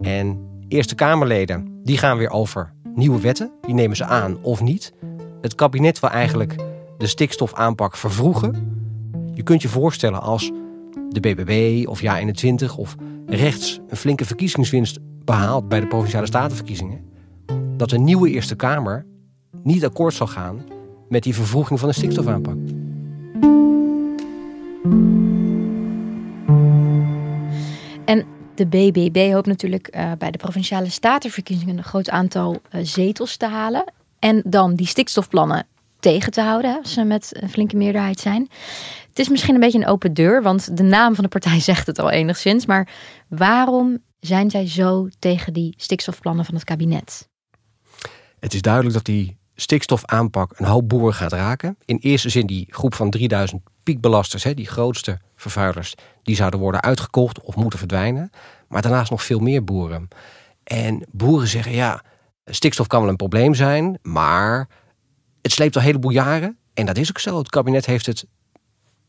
En 0.00 0.48
Eerste 0.68 0.94
Kamerleden 0.94 1.80
die 1.84 1.98
gaan 1.98 2.18
weer 2.18 2.30
over 2.30 2.72
nieuwe 2.94 3.20
wetten, 3.20 3.52
die 3.60 3.74
nemen 3.74 3.96
ze 3.96 4.04
aan 4.04 4.38
of 4.42 4.60
niet. 4.60 4.92
Het 5.40 5.54
kabinet 5.54 6.00
wil 6.00 6.10
eigenlijk 6.10 6.56
de 6.98 7.06
stikstofaanpak 7.06 7.96
vervroegen. 7.96 8.78
Je 9.32 9.42
kunt 9.42 9.62
je 9.62 9.68
voorstellen 9.68 10.22
als 10.22 10.52
de 11.10 11.20
BBB 11.20 11.86
of 11.88 12.02
Ja21 12.02 12.76
of 12.76 12.96
rechts 13.26 13.80
een 13.88 13.96
flinke 13.96 14.24
verkiezingswinst 14.24 14.98
behaalt 15.24 15.68
bij 15.68 15.80
de 15.80 15.86
provinciale 15.86 16.26
statenverkiezingen, 16.26 17.04
dat 17.76 17.90
de 17.90 17.98
nieuwe 17.98 18.30
Eerste 18.30 18.56
Kamer 18.56 19.06
niet 19.62 19.84
akkoord 19.84 20.14
zal 20.14 20.26
gaan 20.26 20.64
met 21.08 21.22
die 21.22 21.34
vervroeging 21.34 21.78
van 21.78 21.88
de 21.88 21.94
stikstofaanpak. 21.94 22.56
En 28.04 28.24
de 28.54 28.66
BBB 28.66 29.32
hoopt 29.32 29.46
natuurlijk 29.46 29.96
uh, 29.96 30.12
bij 30.18 30.30
de 30.30 30.38
provinciale 30.38 30.88
statenverkiezingen 30.88 31.78
een 31.78 31.84
groot 31.84 32.10
aantal 32.10 32.52
uh, 32.52 32.80
zetels 32.84 33.36
te 33.36 33.46
halen. 33.46 33.84
En 34.18 34.42
dan 34.46 34.74
die 34.74 34.86
stikstofplannen 34.86 35.66
tegen 36.00 36.32
te 36.32 36.40
houden, 36.40 36.78
als 36.78 36.92
ze 36.92 37.04
met 37.04 37.30
een 37.40 37.50
flinke 37.50 37.76
meerderheid 37.76 38.20
zijn. 38.20 38.48
Het 39.10 39.18
is 39.18 39.28
misschien 39.28 39.54
een 39.54 39.60
beetje 39.60 39.78
een 39.78 39.86
open 39.86 40.14
deur, 40.14 40.42
want 40.42 40.76
de 40.76 40.82
naam 40.82 41.14
van 41.14 41.24
de 41.24 41.30
partij 41.30 41.60
zegt 41.70 41.86
het 41.86 41.98
al 41.98 42.10
enigszins. 42.10 42.66
Maar 42.66 42.88
waarom 43.28 43.98
zijn 44.20 44.50
zij 44.50 44.68
zo 44.68 45.08
tegen 45.18 45.52
die 45.52 45.74
stikstofplannen 45.76 46.44
van 46.44 46.54
het 46.54 46.64
kabinet? 46.64 47.28
Het 48.38 48.54
is 48.54 48.62
duidelijk 48.62 48.94
dat 48.94 49.04
die 49.04 49.38
stikstofaanpak 49.54 50.52
een 50.58 50.66
hoop 50.66 50.88
boeren 50.88 51.14
gaat 51.14 51.32
raken. 51.32 51.76
In 51.84 51.96
eerste 51.96 52.28
zin 52.28 52.46
die 52.46 52.66
groep 52.70 52.94
van 52.94 53.10
3000 53.10 53.62
piekbelasters, 53.82 54.42
die 54.42 54.66
grootste 54.66 55.18
vervuilers, 55.36 55.94
die 56.22 56.36
zouden 56.36 56.60
worden 56.60 56.82
uitgekocht 56.82 57.40
of 57.40 57.56
moeten 57.56 57.78
verdwijnen. 57.78 58.30
Maar 58.68 58.82
daarnaast 58.82 59.10
nog 59.10 59.22
veel 59.22 59.38
meer 59.38 59.64
boeren. 59.64 60.08
En 60.64 61.06
boeren 61.10 61.48
zeggen 61.48 61.72
ja, 61.72 62.02
stikstof 62.44 62.86
kan 62.86 63.00
wel 63.00 63.10
een 63.10 63.16
probleem 63.16 63.54
zijn, 63.54 63.98
maar 64.02 64.68
het 65.42 65.52
sleept 65.52 65.74
al 65.74 65.80
een 65.80 65.86
heleboel 65.86 66.10
jaren. 66.10 66.58
En 66.74 66.86
dat 66.86 66.96
is 66.96 67.08
ook 67.08 67.18
zo. 67.18 67.38
Het 67.38 67.48
kabinet 67.48 67.86
heeft 67.86 68.06
het 68.06 68.26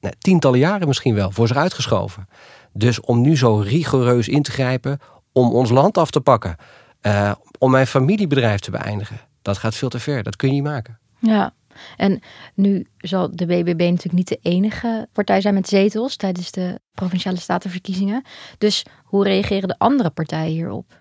nou, 0.01 0.15
tientallen 0.19 0.59
jaren 0.59 0.87
misschien 0.87 1.15
wel 1.15 1.31
voor 1.31 1.47
zich 1.47 1.57
uitgeschoven. 1.57 2.27
Dus 2.73 2.99
om 2.99 3.21
nu 3.21 3.37
zo 3.37 3.55
rigoureus 3.55 4.27
in 4.27 4.41
te 4.41 4.51
grijpen 4.51 4.99
om 5.31 5.53
ons 5.53 5.69
land 5.69 5.97
af 5.97 6.11
te 6.11 6.21
pakken, 6.21 6.55
uh, 7.01 7.31
om 7.57 7.71
mijn 7.71 7.87
familiebedrijf 7.87 8.59
te 8.59 8.71
beëindigen, 8.71 9.19
dat 9.41 9.57
gaat 9.57 9.75
veel 9.75 9.89
te 9.89 9.99
ver. 9.99 10.23
Dat 10.23 10.35
kun 10.35 10.47
je 10.47 10.53
niet 10.53 10.63
maken. 10.63 10.99
Ja, 11.19 11.53
en 11.97 12.19
nu 12.53 12.87
zal 12.97 13.35
de 13.35 13.45
BBB 13.45 13.79
natuurlijk 13.79 14.13
niet 14.13 14.27
de 14.27 14.39
enige 14.41 15.07
partij 15.13 15.41
zijn 15.41 15.53
met 15.53 15.67
zetels 15.67 16.15
tijdens 16.15 16.51
de 16.51 16.79
provinciale 16.93 17.39
statenverkiezingen. 17.39 18.23
Dus 18.57 18.85
hoe 19.03 19.23
reageren 19.23 19.67
de 19.67 19.77
andere 19.77 20.09
partijen 20.09 20.53
hierop? 20.53 20.99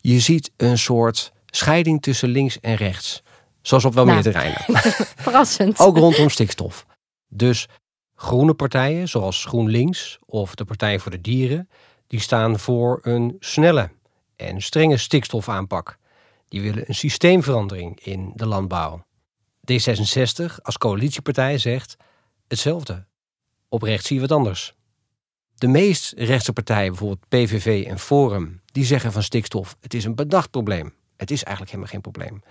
Je 0.00 0.20
ziet 0.20 0.50
een 0.56 0.78
soort 0.78 1.32
scheiding 1.46 2.02
tussen 2.02 2.28
links 2.28 2.60
en 2.60 2.74
rechts. 2.74 3.22
Zoals 3.62 3.84
op 3.84 3.94
wel 3.94 4.04
nou, 4.04 4.16
meer 4.16 4.24
terreinen. 4.32 4.60
Verrassend. 5.16 5.78
Ook 5.78 5.96
rondom 5.96 6.28
stikstof. 6.28 6.86
Dus 7.28 7.68
groene 8.20 8.54
partijen, 8.54 9.08
zoals 9.08 9.44
GroenLinks 9.44 10.18
of 10.26 10.54
de 10.54 10.64
Partij 10.64 10.98
voor 10.98 11.10
de 11.10 11.20
Dieren, 11.20 11.68
die 12.06 12.20
staan 12.20 12.58
voor 12.58 12.98
een 13.02 13.36
snelle 13.40 13.90
en 14.36 14.62
strenge 14.62 14.96
stikstofaanpak. 14.96 15.98
Die 16.48 16.62
willen 16.62 16.84
een 16.88 16.94
systeemverandering 16.94 18.00
in 18.00 18.32
de 18.34 18.46
landbouw. 18.46 19.04
D66 19.72 20.62
als 20.62 20.78
coalitiepartij 20.78 21.58
zegt 21.58 21.96
hetzelfde. 22.48 23.06
Op 23.68 23.82
rechts 23.82 24.06
zie 24.06 24.16
je 24.16 24.22
wat 24.22 24.32
anders. 24.32 24.74
De 25.54 25.68
meest 25.68 26.12
rechtse 26.16 26.52
partijen, 26.52 26.88
bijvoorbeeld 26.88 27.28
PVV 27.28 27.86
en 27.86 27.98
Forum, 27.98 28.60
die 28.72 28.84
zeggen 28.84 29.12
van 29.12 29.22
stikstof: 29.22 29.76
het 29.80 29.94
is 29.94 30.04
een 30.04 30.14
bedacht 30.14 30.50
probleem. 30.50 30.94
Het 31.16 31.30
is 31.30 31.42
eigenlijk 31.42 31.70
helemaal 31.70 31.92
geen 31.92 32.12
probleem. 32.12 32.42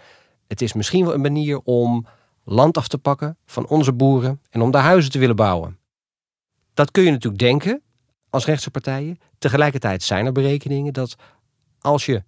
Het 0.48 0.62
is 0.62 0.74
misschien 0.74 1.06
wel 1.06 1.14
een 1.14 1.22
manier 1.22 1.60
om 1.60 2.08
land 2.50 2.77
af 2.77 2.88
te 2.88 2.98
pakken 2.98 3.38
van 3.46 3.68
onze 3.68 3.94
boeren 3.94 4.42
en 4.50 4.62
om 4.62 4.72
daar 4.72 4.84
huizen 4.84 5.12
te 5.12 5.20
willen 5.20 5.36
bouwen. 5.36 5.80
Dat 6.74 6.92
kun 6.92 7.04
je 7.04 7.12
natuurlijk 7.12 7.42
denken 7.42 7.82
als 8.30 8.46
rechtse 8.46 8.72
partijen. 8.72 9.20
Tegelijkertijd 9.38 10.04
zijn 10.04 10.25
er 10.25 10.32
berekeningen 10.32 10.94
dat 10.94 11.16
als 11.80 12.06
je 12.06 12.24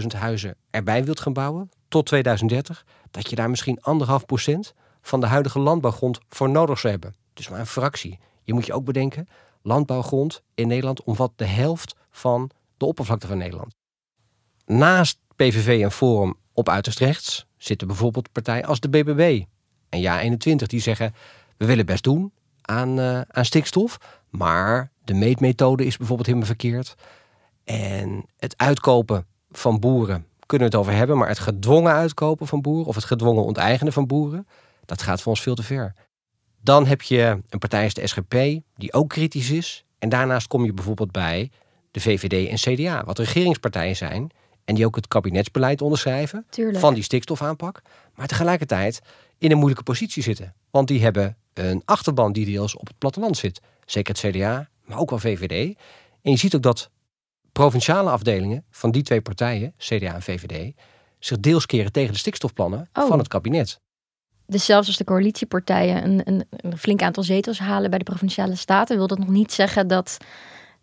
900.000 0.00 0.06
huizen 0.18 0.56
erbij 0.70 1.04
wilt 1.04 1.20
gaan 1.20 1.32
bouwen 1.32 1.70
tot 1.88 2.06
2030, 2.06 2.84
dat 3.10 3.30
je 3.30 3.36
daar 3.36 3.50
misschien 3.50 3.80
anderhalf 3.80 4.26
procent 4.26 4.74
van 5.02 5.20
de 5.20 5.26
huidige 5.26 5.58
landbouwgrond 5.58 6.18
voor 6.28 6.50
nodig 6.50 6.78
zou 6.78 6.92
hebben. 6.92 7.14
Dus 7.34 7.48
maar 7.48 7.60
een 7.60 7.66
fractie. 7.66 8.18
Je 8.42 8.54
moet 8.54 8.66
je 8.66 8.72
ook 8.72 8.84
bedenken, 8.84 9.28
landbouwgrond 9.62 10.42
in 10.54 10.68
Nederland 10.68 11.02
omvat 11.02 11.32
de 11.36 11.44
helft 11.44 11.94
van 12.10 12.50
de 12.76 12.84
oppervlakte 12.84 13.26
van 13.26 13.38
Nederland. 13.38 13.74
Naast 14.66 15.18
PVV 15.36 15.82
en 15.82 15.92
Forum 15.92 16.36
op 16.52 16.68
uiterst 16.68 16.98
rechts 16.98 17.47
zitten 17.58 17.86
bijvoorbeeld 17.86 18.32
partijen 18.32 18.64
als 18.64 18.80
de 18.80 18.88
BBB 18.88 19.42
en 19.88 20.02
Ja21 20.02 20.66
die 20.66 20.80
zeggen 20.80 21.14
we 21.56 21.66
willen 21.66 21.86
best 21.86 22.02
doen 22.02 22.32
aan, 22.62 22.98
uh, 22.98 23.20
aan 23.20 23.44
stikstof, 23.44 23.98
maar 24.28 24.90
de 25.04 25.14
meetmethode 25.14 25.84
is 25.84 25.96
bijvoorbeeld 25.96 26.26
helemaal 26.26 26.48
verkeerd. 26.48 26.94
En 27.64 28.24
het 28.38 28.54
uitkopen 28.56 29.26
van 29.50 29.80
boeren 29.80 30.26
kunnen 30.46 30.70
we 30.70 30.76
het 30.76 30.84
over 30.84 30.98
hebben, 30.98 31.18
maar 31.18 31.28
het 31.28 31.38
gedwongen 31.38 31.92
uitkopen 31.92 32.46
van 32.46 32.60
boeren 32.60 32.86
of 32.86 32.94
het 32.94 33.04
gedwongen 33.04 33.44
onteigenen 33.44 33.92
van 33.92 34.06
boeren, 34.06 34.46
dat 34.84 35.02
gaat 35.02 35.20
voor 35.20 35.32
ons 35.32 35.42
veel 35.42 35.54
te 35.54 35.62
ver. 35.62 35.94
Dan 36.60 36.86
heb 36.86 37.02
je 37.02 37.40
een 37.48 37.58
partij 37.58 37.84
als 37.84 37.94
de 37.94 38.06
SGP, 38.06 38.34
die 38.76 38.92
ook 38.92 39.08
kritisch 39.08 39.50
is. 39.50 39.84
En 39.98 40.08
daarnaast 40.08 40.46
kom 40.46 40.64
je 40.64 40.72
bijvoorbeeld 40.72 41.12
bij 41.12 41.50
de 41.90 42.00
VVD 42.00 42.48
en 42.48 42.74
CDA, 42.74 43.04
wat 43.04 43.18
regeringspartijen 43.18 43.96
zijn. 43.96 44.30
En 44.68 44.74
die 44.74 44.86
ook 44.86 44.96
het 44.96 45.08
kabinetsbeleid 45.08 45.82
onderschrijven 45.82 46.46
van 46.72 46.94
die 46.94 47.02
stikstofaanpak. 47.02 47.82
Maar 48.14 48.26
tegelijkertijd 48.26 49.00
in 49.38 49.50
een 49.50 49.56
moeilijke 49.56 49.82
positie 49.84 50.22
zitten. 50.22 50.54
Want 50.70 50.88
die 50.88 51.02
hebben 51.02 51.36
een 51.54 51.82
achterban 51.84 52.32
die 52.32 52.44
deels 52.44 52.76
op 52.76 52.86
het 52.86 52.98
platteland 52.98 53.36
zit. 53.36 53.60
Zeker 53.86 54.14
het 54.14 54.34
CDA, 54.34 54.68
maar 54.84 54.98
ook 54.98 55.10
wel 55.10 55.18
VVD. 55.18 55.76
En 56.22 56.30
je 56.30 56.36
ziet 56.36 56.54
ook 56.54 56.62
dat 56.62 56.90
provinciale 57.52 58.10
afdelingen 58.10 58.64
van 58.70 58.90
die 58.90 59.02
twee 59.02 59.20
partijen, 59.20 59.74
CDA 59.76 60.14
en 60.14 60.22
VVD, 60.22 60.74
zich 61.18 61.40
deels 61.40 61.66
keren 61.66 61.92
tegen 61.92 62.12
de 62.12 62.18
stikstofplannen 62.18 62.88
oh. 62.92 63.06
van 63.06 63.18
het 63.18 63.28
kabinet. 63.28 63.80
Dus 64.46 64.64
zelfs 64.64 64.86
als 64.86 64.96
de 64.96 65.04
coalitiepartijen 65.04 66.04
een, 66.04 66.20
een, 66.24 66.46
een, 66.50 66.78
flink 66.78 67.02
aantal 67.02 67.22
zetels 67.22 67.58
halen 67.58 67.90
bij 67.90 67.98
de 67.98 68.04
provinciale 68.04 68.54
staten, 68.56 68.96
wil 68.96 69.06
dat 69.06 69.18
nog 69.18 69.28
niet 69.28 69.52
zeggen 69.52 69.88
dat 69.88 70.16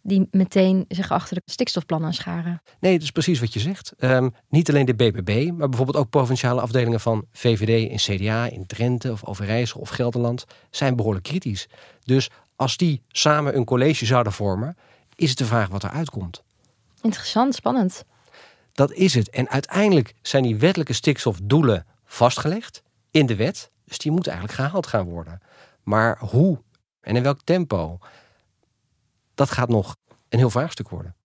die 0.07 0.27
meteen 0.31 0.85
zich 0.87 1.11
achter 1.11 1.35
de 1.35 1.41
stikstofplannen 1.45 2.13
scharen. 2.13 2.61
Nee, 2.79 2.93
dat 2.93 3.01
is 3.01 3.11
precies 3.11 3.39
wat 3.39 3.53
je 3.53 3.59
zegt. 3.59 3.93
Ehm, 3.97 4.29
niet 4.49 4.69
alleen 4.69 4.85
de 4.85 4.95
BBB, 4.95 5.51
maar 5.51 5.69
bijvoorbeeld 5.69 5.97
ook 5.97 6.09
provinciale 6.09 6.61
afdelingen 6.61 6.99
van 6.99 7.25
VVD 7.31 7.89
en 7.89 8.17
CDA 8.17 8.47
in 8.47 8.65
Drenthe 8.65 9.11
of 9.11 9.25
Overijssel 9.25 9.79
of 9.79 9.89
Gelderland 9.89 10.45
zijn 10.69 10.95
behoorlijk 10.95 11.23
kritisch. 11.23 11.67
Dus 12.03 12.29
als 12.55 12.77
die 12.77 13.01
samen 13.07 13.55
een 13.55 13.65
college 13.65 14.05
zouden 14.05 14.33
vormen, 14.33 14.77
is 15.15 15.29
het 15.29 15.37
de 15.37 15.45
vraag 15.45 15.69
wat 15.69 15.83
er 15.83 15.89
uitkomt. 15.89 16.43
Interessant, 17.01 17.55
spannend. 17.55 18.03
Dat 18.73 18.91
is 18.91 19.13
het. 19.13 19.29
En 19.29 19.49
uiteindelijk 19.49 20.13
zijn 20.21 20.43
die 20.43 20.55
wettelijke 20.55 20.93
stikstofdoelen 20.93 21.85
vastgelegd 22.05 22.83
in 23.11 23.25
de 23.25 23.35
wet. 23.35 23.71
Dus 23.85 23.97
die 23.97 24.11
moeten 24.11 24.31
eigenlijk 24.31 24.61
gehaald 24.61 24.87
gaan 24.87 25.05
worden. 25.05 25.39
Maar 25.83 26.17
hoe 26.19 26.63
en 27.01 27.15
in 27.15 27.23
welk 27.23 27.39
tempo, 27.43 27.99
dat 29.35 29.51
gaat 29.51 29.69
nog 29.69 29.95
een 30.29 30.39
heel 30.39 30.49
vraagstuk 30.49 30.89
worden. 30.89 31.15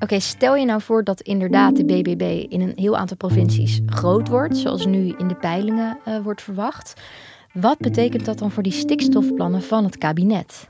Oké, 0.00 0.20
stel 0.20 0.56
je 0.56 0.64
nou 0.64 0.82
voor 0.82 1.04
dat 1.04 1.20
inderdaad 1.20 1.76
de 1.76 1.84
BBB 1.84 2.44
in 2.48 2.60
een 2.60 2.72
heel 2.74 2.96
aantal 2.96 3.16
provincies 3.16 3.80
groot 3.86 4.28
wordt, 4.28 4.56
zoals 4.56 4.86
nu 4.86 5.14
in 5.18 5.28
de 5.28 5.34
peilingen 5.34 5.98
uh, 6.08 6.22
wordt 6.22 6.42
verwacht. 6.42 6.94
Wat 7.52 7.78
betekent 7.78 8.24
dat 8.24 8.38
dan 8.38 8.50
voor 8.50 8.62
die 8.62 8.72
stikstofplannen 8.72 9.62
van 9.62 9.84
het 9.84 9.98
kabinet? 9.98 10.68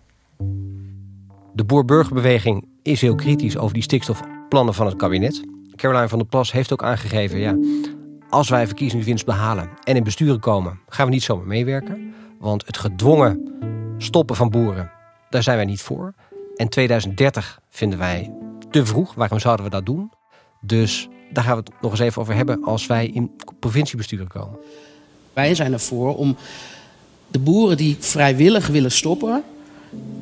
De 1.52 1.64
boer-burgerbeweging 1.64 2.69
is 2.83 3.00
heel 3.00 3.14
kritisch 3.14 3.57
over 3.57 3.75
die 3.75 3.83
stikstofplannen 3.83 4.75
van 4.75 4.87
het 4.87 4.97
kabinet. 4.97 5.45
Caroline 5.75 6.09
van 6.09 6.19
der 6.19 6.28
Plas 6.28 6.52
heeft 6.52 6.73
ook 6.73 6.83
aangegeven, 6.83 7.38
ja, 7.38 7.57
als 8.28 8.49
wij 8.49 8.66
verkiezingswinst 8.66 9.25
behalen 9.25 9.69
en 9.85 9.97
in 9.97 10.05
besturen 10.05 10.40
komen, 10.40 10.78
gaan 10.88 11.07
we 11.07 11.12
niet 11.12 11.23
zomaar 11.23 11.47
meewerken. 11.47 12.14
Want 12.38 12.66
het 12.66 12.78
gedwongen 12.78 13.55
stoppen 13.99 14.37
van 14.37 14.50
boeren, 14.50 14.91
daar 15.31 15.43
zijn 15.43 15.57
wij 15.57 15.67
niet 15.67 15.81
voor. 15.81 16.15
En 16.57 16.69
2030 16.69 17.61
vinden 17.71 17.99
wij 17.99 18.33
te 18.71 18.87
vroeg. 18.87 19.15
Waarom 19.15 19.38
zouden 19.38 19.65
we 19.65 19.71
dat 19.71 19.87
doen? 19.87 20.11
Dus 20.61 21.09
daar 21.33 21.45
gaan 21.45 21.57
we 21.57 21.62
het 21.65 21.83
nog 21.83 21.91
eens 21.91 22.00
even 22.00 22.23
over 22.23 22.35
hebben 22.35 22.65
als 22.65 22.87
wij 22.87 23.07
in 23.07 23.31
provinciebesturen 23.61 24.29
komen. 24.29 24.59
Wij 25.33 25.55
zijn 25.55 25.73
ervoor 25.73 26.17
om 26.17 26.37
de 27.29 27.38
boeren 27.38 27.76
die 27.76 27.97
vrijwillig 27.99 28.67
willen 28.67 28.91
stoppen, 28.93 29.43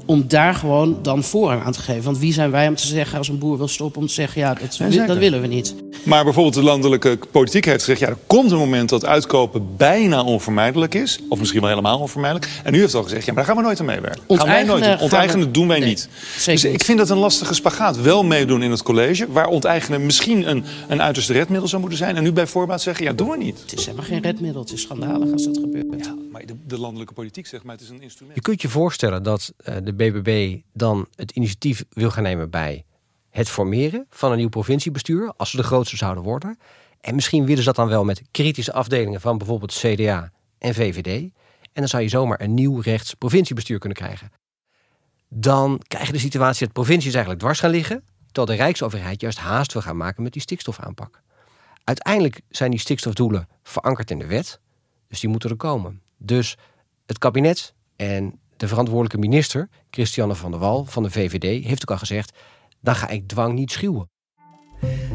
om 0.04 0.28
daar 0.28 0.54
gewoon 0.54 0.98
dan 1.02 1.22
voorrang 1.22 1.62
aan 1.62 1.72
te 1.72 1.80
geven. 1.80 2.04
Want 2.04 2.18
wie 2.18 2.32
zijn 2.32 2.50
wij 2.50 2.68
om 2.68 2.74
te 2.74 2.86
zeggen, 2.86 3.18
als 3.18 3.28
een 3.28 3.38
boer 3.38 3.56
wil 3.56 3.68
stoppen, 3.68 4.00
om 4.00 4.06
te 4.06 4.12
zeggen, 4.12 4.40
ja, 4.40 4.54
dat, 4.54 5.06
dat 5.06 5.18
willen 5.18 5.40
we 5.40 5.46
niet. 5.46 5.74
Maar 6.04 6.24
bijvoorbeeld 6.24 6.54
de 6.54 6.62
landelijke 6.62 7.18
politiek 7.30 7.64
heeft 7.64 7.78
gezegd, 7.78 8.00
ja, 8.00 8.08
er 8.08 8.16
komt 8.26 8.50
een 8.50 8.58
moment 8.58 8.88
dat 8.88 9.04
uitkopen 9.04 9.76
bijna 9.76 10.22
onvermijdelijk 10.24 10.94
is. 10.94 11.18
Of 11.28 11.38
misschien 11.38 11.60
wel 11.60 11.68
helemaal 11.68 11.98
onvermijdelijk. 11.98 12.52
En 12.62 12.74
u 12.74 12.80
heeft 12.80 12.94
al 12.94 13.02
gezegd, 13.02 13.24
ja, 13.24 13.32
maar 13.32 13.44
daar 13.44 13.54
gaan 13.54 13.62
we 13.62 13.68
nooit 13.68 13.80
aan 13.80 13.86
meewerken. 13.86 14.22
Onteigenen, 14.26 14.66
gaan 14.68 14.80
wij 14.80 14.88
nooit, 14.88 15.00
onteigenen 15.00 15.52
doen 15.52 15.68
wij 15.68 15.80
niet. 15.80 16.08
Dus 16.44 16.64
ik 16.64 16.84
vind 16.84 16.98
dat 16.98 17.10
een 17.10 17.18
lastige 17.18 17.54
spagaat. 17.54 18.00
Wel 18.00 18.24
meedoen 18.24 18.62
in 18.62 18.70
het 18.70 18.82
college, 18.82 19.32
waar 19.32 19.46
onteigenen 19.46 20.06
misschien 20.06 20.48
een, 20.50 20.64
een 20.88 21.02
uiterste 21.02 21.32
redmiddel 21.32 21.68
zou 21.68 21.80
moeten 21.80 21.98
zijn. 21.98 22.16
En 22.16 22.22
nu 22.22 22.32
bij 22.32 22.46
voorbaat 22.46 22.82
zeggen, 22.82 23.04
ja, 23.04 23.12
doen 23.12 23.30
we 23.30 23.36
niet. 23.36 23.60
Het 23.60 23.78
is 23.78 23.84
helemaal 23.84 24.06
geen 24.06 24.22
redmiddel, 24.22 24.62
het 24.62 24.72
is 24.72 24.82
schandalig 24.82 25.32
als 25.32 25.44
dat 25.44 25.58
gebeurt. 25.58 26.04
Ja, 26.04 26.14
maar 26.32 26.46
de, 26.46 26.54
de 26.66 26.78
landelijke 26.78 27.14
politiek 27.14 27.46
zegt, 27.46 27.64
maar 27.64 27.74
het 27.74 27.84
is 27.84 27.88
een 27.88 28.02
instrument. 28.02 28.36
Je 28.36 28.42
kunt 28.42 28.62
je 28.62 28.68
voorstellen 28.68 29.22
dat 29.22 29.52
uh, 29.68 29.74
de 29.84 29.92
BBB 29.92 30.58
dan 30.72 31.06
het 31.14 31.30
initiatief 31.30 31.84
wil 31.90 32.10
gaan 32.10 32.22
nemen 32.22 32.50
bij 32.50 32.84
het 33.34 33.48
formeren 33.48 34.06
van 34.10 34.30
een 34.30 34.36
nieuw 34.36 34.48
provinciebestuur, 34.48 35.32
als 35.36 35.50
ze 35.50 35.56
de 35.56 35.62
grootste 35.62 35.96
zouden 35.96 36.22
worden. 36.22 36.58
En 37.00 37.14
misschien 37.14 37.44
willen 37.44 37.58
ze 37.58 37.64
dat 37.64 37.76
dan 37.76 37.88
wel 37.88 38.04
met 38.04 38.22
kritische 38.30 38.72
afdelingen 38.72 39.20
van 39.20 39.38
bijvoorbeeld 39.38 39.72
CDA 39.72 40.30
en 40.58 40.74
VVD. 40.74 41.06
En 41.06 41.32
dan 41.72 41.88
zou 41.88 42.02
je 42.02 42.08
zomaar 42.08 42.40
een 42.40 42.54
nieuw 42.54 42.80
rechts 42.80 43.14
provinciebestuur 43.14 43.78
kunnen 43.78 43.98
krijgen. 43.98 44.30
Dan 45.28 45.80
krijg 45.86 46.06
je 46.06 46.12
de 46.12 46.18
situatie 46.18 46.64
dat 46.64 46.74
provincies 46.74 47.12
eigenlijk 47.12 47.42
dwars 47.42 47.60
gaan 47.60 47.70
liggen, 47.70 48.04
terwijl 48.32 48.56
de 48.56 48.62
Rijksoverheid 48.64 49.20
juist 49.20 49.38
haast 49.38 49.72
wil 49.72 49.82
gaan 49.82 49.96
maken 49.96 50.22
met 50.22 50.32
die 50.32 50.42
stikstofaanpak. 50.42 51.22
Uiteindelijk 51.84 52.40
zijn 52.48 52.70
die 52.70 52.80
stikstofdoelen 52.80 53.48
verankerd 53.62 54.10
in 54.10 54.18
de 54.18 54.26
wet, 54.26 54.60
dus 55.08 55.20
die 55.20 55.30
moeten 55.30 55.50
er 55.50 55.56
komen. 55.56 56.02
Dus 56.18 56.56
het 57.06 57.18
kabinet 57.18 57.74
en 57.96 58.40
de 58.56 58.68
verantwoordelijke 58.68 59.18
minister, 59.18 59.68
Christiane 59.90 60.34
van 60.34 60.50
der 60.50 60.60
Wal 60.60 60.84
van 60.84 61.02
de 61.02 61.10
VVD, 61.10 61.64
heeft 61.64 61.82
ook 61.82 61.90
al 61.90 61.98
gezegd: 61.98 62.32
dan 62.84 62.94
ga 62.94 63.08
ik 63.08 63.28
dwang 63.28 63.54
niet 63.54 63.70
schuwen. 63.70 64.08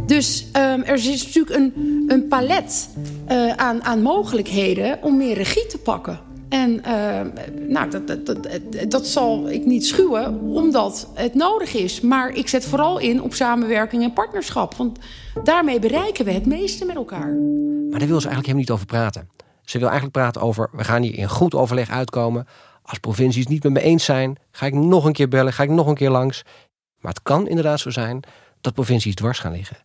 Dus 0.06 0.46
um, 0.46 0.84
er 0.84 0.94
is 0.94 1.26
natuurlijk 1.26 1.56
een, 1.56 1.74
een 2.08 2.28
palet 2.28 2.90
uh, 3.32 3.52
aan, 3.52 3.84
aan 3.84 4.02
mogelijkheden 4.02 5.00
om 5.02 5.18
meer 5.18 5.36
regie 5.36 5.66
te 5.66 5.78
pakken. 5.78 6.20
En 6.50 6.82
uh, 6.88 7.22
nou, 7.68 7.90
dat, 7.90 8.08
dat, 8.08 8.26
dat, 8.26 8.48
dat, 8.88 9.08
zal 9.08 9.50
ik 9.50 9.66
niet 9.66 9.86
schuwen, 9.86 10.40
omdat 10.40 11.10
het 11.14 11.36
nodig 11.36 11.74
is. 11.74 12.02
Maar 12.02 12.30
ik 12.30 12.48
zet 12.48 12.66
vooral 12.66 13.00
in 13.00 13.22
op 13.22 13.34
samenwerking 13.34 14.04
en 14.04 14.14
partnerschap. 14.14 14.76
Want 14.76 15.00
daarmee 15.44 15.80
bereiken 15.80 16.26
we 16.26 16.32
het 16.32 16.46
meeste 16.46 16.86
met 16.86 16.96
elkaar. 16.96 17.34
Maar 17.90 18.00
daar 18.00 18.08
wil 18.08 18.22
ze 18.22 18.28
eigenlijk 18.28 18.46
helemaal 18.46 18.56
niet 18.56 18.72
over 18.72 18.86
praten. 18.86 19.30
Ze 19.62 19.78
wil 19.78 19.88
eigenlijk 19.88 20.18
praten 20.18 20.42
over, 20.42 20.70
we 20.72 20.84
gaan 20.84 21.02
hier 21.02 21.18
in 21.18 21.30
goed 21.30 21.56
overleg 21.56 21.90
uitkomen. 21.90 22.48
Als 22.84 23.00
provincies 23.00 23.48
niet 23.48 23.64
met 23.64 23.72
me 23.72 23.82
eens 23.82 24.04
zijn, 24.04 24.38
ga 24.52 24.66
ik 24.66 24.74
nog 24.74 25.06
een 25.06 25.14
keer 25.14 25.28
bellen, 25.28 25.54
ga 25.54 25.64
ik 25.64 25.70
nog 25.70 25.88
een 25.88 25.96
keer 25.96 26.10
langs. 26.10 26.44
Maar 27.00 27.12
het 27.12 27.24
kan 27.24 27.48
inderdaad 27.48 27.80
zo 27.80 27.90
zijn 27.90 28.24
dat 28.62 28.74
provincies 28.74 29.16
dwars 29.16 29.40
gaan 29.40 29.52
liggen. 29.52 29.78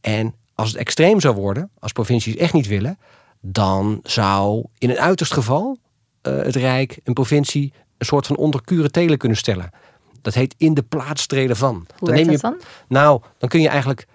En 0.00 0.34
als 0.54 0.68
het 0.68 0.78
extreem 0.78 1.20
zou 1.20 1.34
worden, 1.34 1.70
als 1.78 1.92
provincies 1.92 2.36
echt 2.36 2.52
niet 2.52 2.66
willen, 2.66 2.98
dan 3.40 4.00
zou 4.02 4.64
in 4.78 4.90
een 4.90 5.00
uiterst 5.00 5.32
geval 5.32 5.78
uh, 6.22 6.42
het 6.42 6.56
Rijk 6.56 7.00
een 7.04 7.14
provincie 7.14 7.72
een 7.98 8.06
soort 8.06 8.26
van 8.26 8.36
onder 8.36 8.90
telen 8.90 9.18
kunnen 9.18 9.38
stellen. 9.38 9.70
Dat 10.22 10.34
heet 10.34 10.54
in 10.58 10.74
de 10.74 10.82
plaats 10.82 11.26
treden 11.26 11.56
van. 11.56 11.86
Hoe 11.98 12.08
dan 12.08 12.16
neem 12.16 12.30
je, 12.30 12.38
dan? 12.38 12.60
Nou, 12.88 13.22
dan 13.38 13.48
kun 13.48 13.60
je 13.60 13.68
eigenlijk 13.68 14.06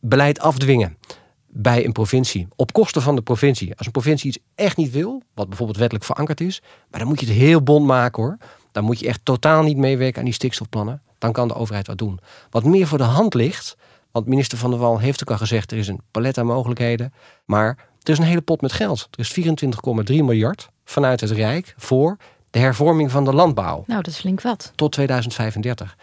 beleid 0.00 0.40
afdwingen 0.40 0.98
bij 1.46 1.84
een 1.84 1.92
provincie. 1.92 2.48
Op 2.56 2.72
kosten 2.72 3.02
van 3.02 3.16
de 3.16 3.22
provincie. 3.22 3.74
Als 3.76 3.86
een 3.86 3.92
provincie 3.92 4.28
iets 4.28 4.38
echt 4.54 4.76
niet 4.76 4.90
wil, 4.90 5.22
wat 5.34 5.48
bijvoorbeeld 5.48 5.78
wettelijk 5.78 6.06
verankerd 6.06 6.40
is, 6.40 6.62
maar 6.90 7.00
dan 7.00 7.08
moet 7.08 7.20
je 7.20 7.26
het 7.26 7.34
heel 7.34 7.62
bond 7.62 7.86
maken 7.86 8.22
hoor. 8.22 8.36
Dan 8.72 8.84
moet 8.84 8.98
je 8.98 9.06
echt 9.06 9.20
totaal 9.22 9.62
niet 9.62 9.76
meewerken 9.76 10.18
aan 10.18 10.24
die 10.24 10.34
stikstofplannen. 10.34 11.02
Dan 11.24 11.32
kan 11.32 11.48
de 11.48 11.54
overheid 11.54 11.86
wat 11.86 11.98
doen. 11.98 12.18
Wat 12.50 12.64
meer 12.64 12.86
voor 12.86 12.98
de 12.98 13.04
hand 13.04 13.34
ligt, 13.34 13.76
want 14.10 14.26
minister 14.26 14.58
Van 14.58 14.70
der 14.70 14.78
Wal 14.78 14.98
heeft 14.98 15.22
ook 15.22 15.30
al 15.30 15.36
gezegd, 15.36 15.72
er 15.72 15.78
is 15.78 15.88
een 15.88 16.00
palet 16.10 16.38
aan 16.38 16.46
mogelijkheden. 16.46 17.12
Maar 17.44 17.78
er 18.02 18.12
is 18.12 18.18
een 18.18 18.24
hele 18.24 18.40
pot 18.40 18.60
met 18.60 18.72
geld. 18.72 19.08
Er 19.10 19.18
is 19.18 19.40
24,3 20.10 20.14
miljard 20.14 20.68
vanuit 20.84 21.20
het 21.20 21.30
Rijk 21.30 21.74
voor 21.76 22.16
de 22.50 22.58
hervorming 22.58 23.10
van 23.10 23.24
de 23.24 23.32
landbouw. 23.32 23.84
Nou, 23.86 24.02
dat 24.02 24.12
is 24.12 24.18
flink 24.18 24.40
wat. 24.40 24.72
Tot 24.74 24.92
2035. 24.92 25.96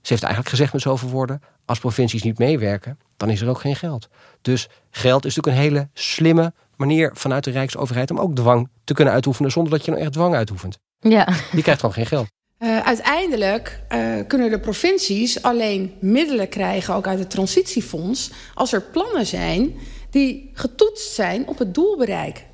Ze 0.00 0.12
heeft 0.12 0.22
eigenlijk 0.22 0.50
gezegd 0.50 0.72
met 0.72 0.82
zoveel 0.82 1.08
woorden: 1.08 1.42
als 1.64 1.78
provincies 1.78 2.22
niet 2.22 2.38
meewerken, 2.38 2.98
dan 3.16 3.30
is 3.30 3.40
er 3.40 3.48
ook 3.48 3.60
geen 3.60 3.76
geld. 3.76 4.08
Dus 4.42 4.68
geld 4.90 5.24
is 5.24 5.34
natuurlijk 5.36 5.64
een 5.64 5.72
hele 5.72 5.88
slimme 5.92 6.52
manier 6.76 7.10
vanuit 7.14 7.44
de 7.44 7.50
Rijksoverheid 7.50 8.10
om 8.10 8.18
ook 8.18 8.34
dwang 8.34 8.68
te 8.84 8.94
kunnen 8.94 9.14
uitoefenen 9.14 9.50
zonder 9.50 9.72
dat 9.72 9.84
je 9.84 9.90
nou 9.90 10.02
echt 10.02 10.12
dwang 10.12 10.34
uitoefent. 10.34 10.78
Ja. 10.98 11.28
Die 11.52 11.62
krijgt 11.62 11.80
gewoon 11.80 11.94
geen 11.94 12.06
geld. 12.06 12.26
Uh, 12.58 12.78
uiteindelijk 12.78 13.80
uh, 13.92 14.16
kunnen 14.26 14.50
de 14.50 14.60
provincies 14.60 15.42
alleen 15.42 15.94
middelen 16.00 16.48
krijgen, 16.48 16.94
ook 16.94 17.06
uit 17.06 17.18
het 17.18 17.30
transitiefonds, 17.30 18.30
als 18.54 18.72
er 18.72 18.82
plannen 18.82 19.26
zijn 19.26 19.74
die 20.10 20.50
getoetst 20.52 21.12
zijn 21.12 21.48
op 21.48 21.58
het 21.58 21.74
doelbereik. 21.74 22.46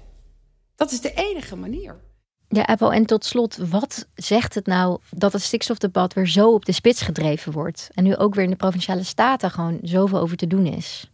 Dat 0.76 0.90
is 0.90 1.00
de 1.00 1.12
enige 1.14 1.56
manier. 1.56 2.00
Ja, 2.49 2.62
Apple. 2.62 2.94
En 2.94 3.06
tot 3.06 3.25
slot, 3.25 3.56
wat 3.56 4.09
zegt 4.14 4.54
het 4.54 4.66
nou 4.66 4.99
dat 5.11 5.32
het 5.32 5.42
stikstofdebat 5.42 6.14
weer 6.14 6.28
zo 6.28 6.52
op 6.52 6.64
de 6.64 6.73
spits 6.73 7.02
gedreven 7.02 7.52
wordt? 7.52 7.88
En 7.94 8.04
nu 8.04 8.16
ook 8.16 8.35
weer 8.35 8.44
in 8.44 8.50
de 8.50 8.56
provinciale 8.56 9.04
staten 9.04 9.50
gewoon 9.50 9.78
zoveel 9.82 10.18
over 10.18 10.37
te 10.37 10.47
doen 10.47 10.66
is? 10.66 11.11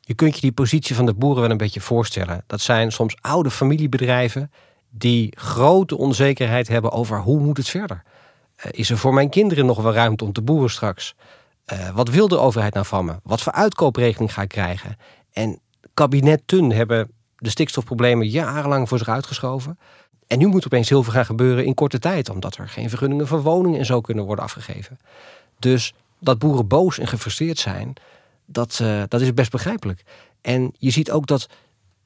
Je 0.00 0.14
kunt 0.14 0.34
je 0.34 0.40
die 0.40 0.52
positie 0.52 0.94
van 0.94 1.06
de 1.06 1.14
boeren 1.14 1.42
wel 1.42 1.50
een 1.50 1.56
beetje 1.56 1.80
voorstellen. 1.80 2.44
Dat 2.46 2.60
zijn 2.60 2.92
soms 2.92 3.16
oude 3.20 3.50
familiebedrijven 3.50 4.50
die 4.90 5.32
grote 5.36 5.96
onzekerheid 5.96 6.68
hebben 6.68 6.92
over 6.92 7.20
hoe 7.20 7.40
moet 7.40 7.56
het 7.56 7.68
verder. 7.68 8.02
Uh, 8.56 8.64
is 8.70 8.90
er 8.90 8.98
voor 8.98 9.14
mijn 9.14 9.28
kinderen 9.28 9.66
nog 9.66 9.82
wel 9.82 9.92
ruimte 9.92 10.24
om 10.24 10.32
te 10.32 10.42
boeren 10.42 10.70
straks? 10.70 11.14
Uh, 11.72 11.90
wat 11.90 12.08
wil 12.08 12.28
de 12.28 12.38
overheid 12.38 12.74
nou 12.74 12.86
van 12.86 13.04
me? 13.04 13.14
Wat 13.22 13.42
voor 13.42 13.52
uitkoopregeling 13.52 14.32
ga 14.32 14.42
ik 14.42 14.48
krijgen? 14.48 14.96
En 15.32 15.58
kabinetten 15.94 16.72
hebben 16.72 17.10
de 17.36 17.50
stikstofproblemen 17.50 18.28
jarenlang 18.28 18.88
voor 18.88 18.98
zich 18.98 19.08
uitgeschoven. 19.08 19.78
En 20.26 20.38
nu 20.38 20.46
moet 20.46 20.64
opeens 20.64 20.88
heel 20.88 21.02
veel 21.02 21.12
gaan 21.12 21.24
gebeuren 21.24 21.64
in 21.64 21.74
korte 21.74 21.98
tijd, 21.98 22.30
omdat 22.30 22.56
er 22.56 22.68
geen 22.68 22.88
vergunningen 22.88 23.26
voor 23.26 23.42
woningen 23.42 23.78
en 23.78 23.86
zo 23.86 24.00
kunnen 24.00 24.24
worden 24.24 24.44
afgegeven. 24.44 24.98
Dus 25.58 25.94
dat 26.18 26.38
boeren 26.38 26.66
boos 26.66 26.98
en 26.98 27.06
gefrustreerd 27.06 27.58
zijn, 27.58 27.92
dat, 28.46 28.78
uh, 28.82 29.02
dat 29.08 29.20
is 29.20 29.34
best 29.34 29.50
begrijpelijk. 29.50 30.02
En 30.40 30.72
je 30.78 30.90
ziet 30.90 31.10
ook 31.10 31.26
dat 31.26 31.48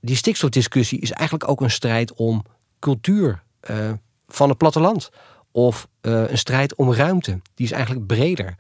die 0.01 0.17
stikstofdiscussie 0.17 1.01
is 1.01 1.11
eigenlijk 1.11 1.51
ook 1.51 1.61
een 1.61 1.71
strijd 1.71 2.13
om 2.15 2.45
cultuur 2.83 3.43
uh, 3.71 3.91
van 4.29 4.49
het 4.49 4.59
platteland. 4.59 5.11
Of 5.51 5.89
uh, 6.03 6.31
een 6.31 6.39
strijd 6.39 6.75
om 6.75 6.93
ruimte. 6.93 7.41
Die 7.55 7.67
is 7.67 7.73
eigenlijk 7.73 8.07
breder. 8.07 8.55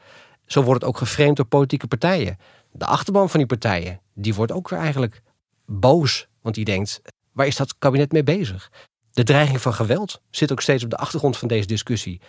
Zo 0.47 0.63
wordt 0.63 0.81
het 0.81 0.91
ook 0.91 0.99
geframed 0.99 1.37
door 1.37 1.47
politieke 1.47 1.87
partijen. 1.87 2.39
De 2.73 2.87
achterban 2.87 3.31
van 3.31 3.39
die 3.39 3.49
partijen, 3.49 4.01
die 4.15 4.35
wordt 4.35 4.53
ook 4.53 4.69
weer 4.69 4.79
eigenlijk 4.79 5.23
boos 5.67 6.29
want 6.43 6.55
die 6.55 6.65
denkt, 6.65 7.03
waar 7.33 7.47
is 7.47 7.57
dat 7.57 7.79
kabinet 7.79 8.13
mee 8.13 8.23
bezig? 8.23 8.71
De 9.13 9.23
dreiging 9.23 9.61
van 9.61 9.75
geweld 9.75 10.21
zit 10.31 10.53
ook 10.53 10.61
steeds 10.61 10.85
op 10.85 10.91
de 10.91 10.97
achtergrond 10.97 11.37
van 11.37 11.49
deze 11.49 11.67
discussie. 11.67 12.21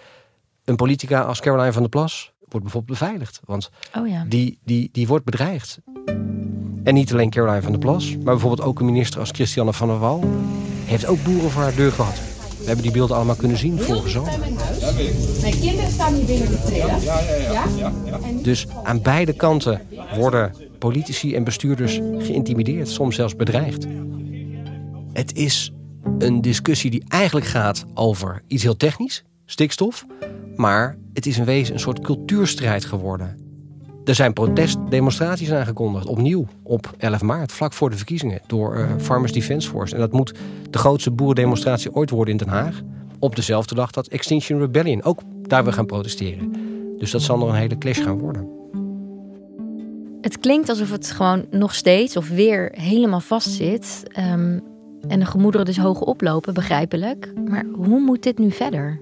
Een 0.64 0.76
politica 0.76 1.22
als 1.22 1.40
Caroline 1.40 1.72
van 1.72 1.82
der 1.82 1.92
Plas 1.92 2.34
wordt 2.40 2.62
bijvoorbeeld 2.64 3.00
beveiligd. 3.00 3.40
Want 3.46 3.70
oh 3.98 4.08
ja. 4.08 4.26
die, 4.28 4.60
die, 4.64 4.90
die 4.92 5.08
wordt 5.08 5.26
bedreigd. 5.26 5.80
En 6.84 6.94
niet 6.94 7.14
alleen 7.14 7.30
Caroline 7.30 7.62
van 7.62 7.72
der 7.72 7.82
Plas, 7.82 8.16
maar 8.16 8.24
bijvoorbeeld 8.24 8.68
ook 8.68 8.80
een 8.80 8.86
minister 8.86 9.20
als 9.20 9.30
Christiane 9.32 9.74
van 9.74 9.88
der 9.88 10.00
Wal 10.00 10.24
heeft 10.86 11.06
ook 11.06 11.24
boeren 11.24 11.52
voor 11.52 11.62
haar 11.62 11.76
deur 11.76 11.92
gehad. 11.92 12.22
We 12.60 12.66
hebben 12.66 12.84
die 12.84 12.94
beelden 12.94 13.16
allemaal 13.16 13.36
kunnen 13.36 13.58
zien 13.58 13.80
vorige 13.80 14.10
zomer. 14.10 14.40
Mijn 15.42 15.60
kinderen 15.60 15.92
staan 15.92 16.14
hier 16.14 16.26
binnen 16.26 16.50
de 16.50 16.62
trillen. 16.66 17.02
Ja, 17.02 17.20
ja, 17.78 17.92
ja. 18.06 18.20
Dus 18.42 18.68
aan 18.84 19.02
beide 19.02 19.34
kanten 19.34 19.82
worden 20.16 20.52
politici 20.80 21.36
en 21.36 21.44
bestuurders 21.44 22.00
geïntimideerd, 22.20 22.90
soms 22.90 23.16
zelfs 23.16 23.36
bedreigd. 23.36 23.88
Het 25.14 25.36
is 25.36 25.72
een 26.18 26.42
discussie 26.42 26.92
die 26.92 27.04
eigenlijk 27.08 27.46
gaat 27.46 27.86
over 27.94 28.42
iets 28.48 28.64
heel 28.64 28.78
technisch, 28.78 29.24
stikstof. 29.46 30.06
Maar 30.56 30.98
het 31.14 31.26
is 31.26 31.38
in 31.38 31.46
wezen 31.46 31.74
een 31.74 31.80
soort 31.80 32.00
cultuurstrijd 32.00 32.86
geworden. 32.86 33.43
Er 34.06 34.16
zijn 34.16 34.34
protestdemonstraties 34.34 35.52
aangekondigd, 35.52 36.08
opnieuw 36.08 36.46
op 36.64 36.94
11 36.98 37.22
maart, 37.22 37.52
vlak 37.52 37.74
voor 37.74 37.90
de 37.90 37.96
verkiezingen, 37.96 38.42
door 38.48 38.78
uh, 38.78 38.86
Farmers 38.98 39.32
Defence 39.32 39.70
Force. 39.70 39.94
En 39.94 40.00
dat 40.00 40.12
moet 40.12 40.34
de 40.70 40.78
grootste 40.78 41.12
boerendemonstratie 41.12 41.94
ooit 41.94 42.10
worden 42.10 42.32
in 42.34 42.38
Den 42.38 42.48
Haag. 42.48 42.82
Op 43.20 43.36
dezelfde 43.36 43.76
dag 43.76 43.92
dat 43.92 44.08
Extinction 44.08 44.60
Rebellion 44.60 45.04
ook 45.04 45.22
daar 45.42 45.64
weer 45.64 45.74
gaan 45.74 45.86
protesteren. 45.86 46.52
Dus 46.98 47.12
dat 47.12 47.22
zal 47.22 47.38
nog 47.38 47.50
een 47.50 47.56
hele 47.56 47.78
clash 47.78 48.04
gaan 48.04 48.20
worden. 48.20 48.50
Het 50.22 50.40
klinkt 50.40 50.70
alsof 50.70 50.92
het 50.92 51.12
gewoon 51.12 51.46
nog 51.52 51.76
steeds 51.76 52.18
of 52.18 52.30
weer 52.30 52.72
helemaal 52.76 53.20
vastzit. 53.20 54.04
Um, 54.32 54.64
en 55.08 55.20
de 55.20 55.26
gemoederen 55.26 55.66
dus 55.66 55.78
hoog 55.78 56.02
oplopen, 56.02 56.54
begrijpelijk. 56.54 57.34
Maar 57.50 57.66
hoe 57.76 58.00
moet 58.00 58.24
dit 58.24 58.38
nu 58.38 58.52
verder? 58.52 59.00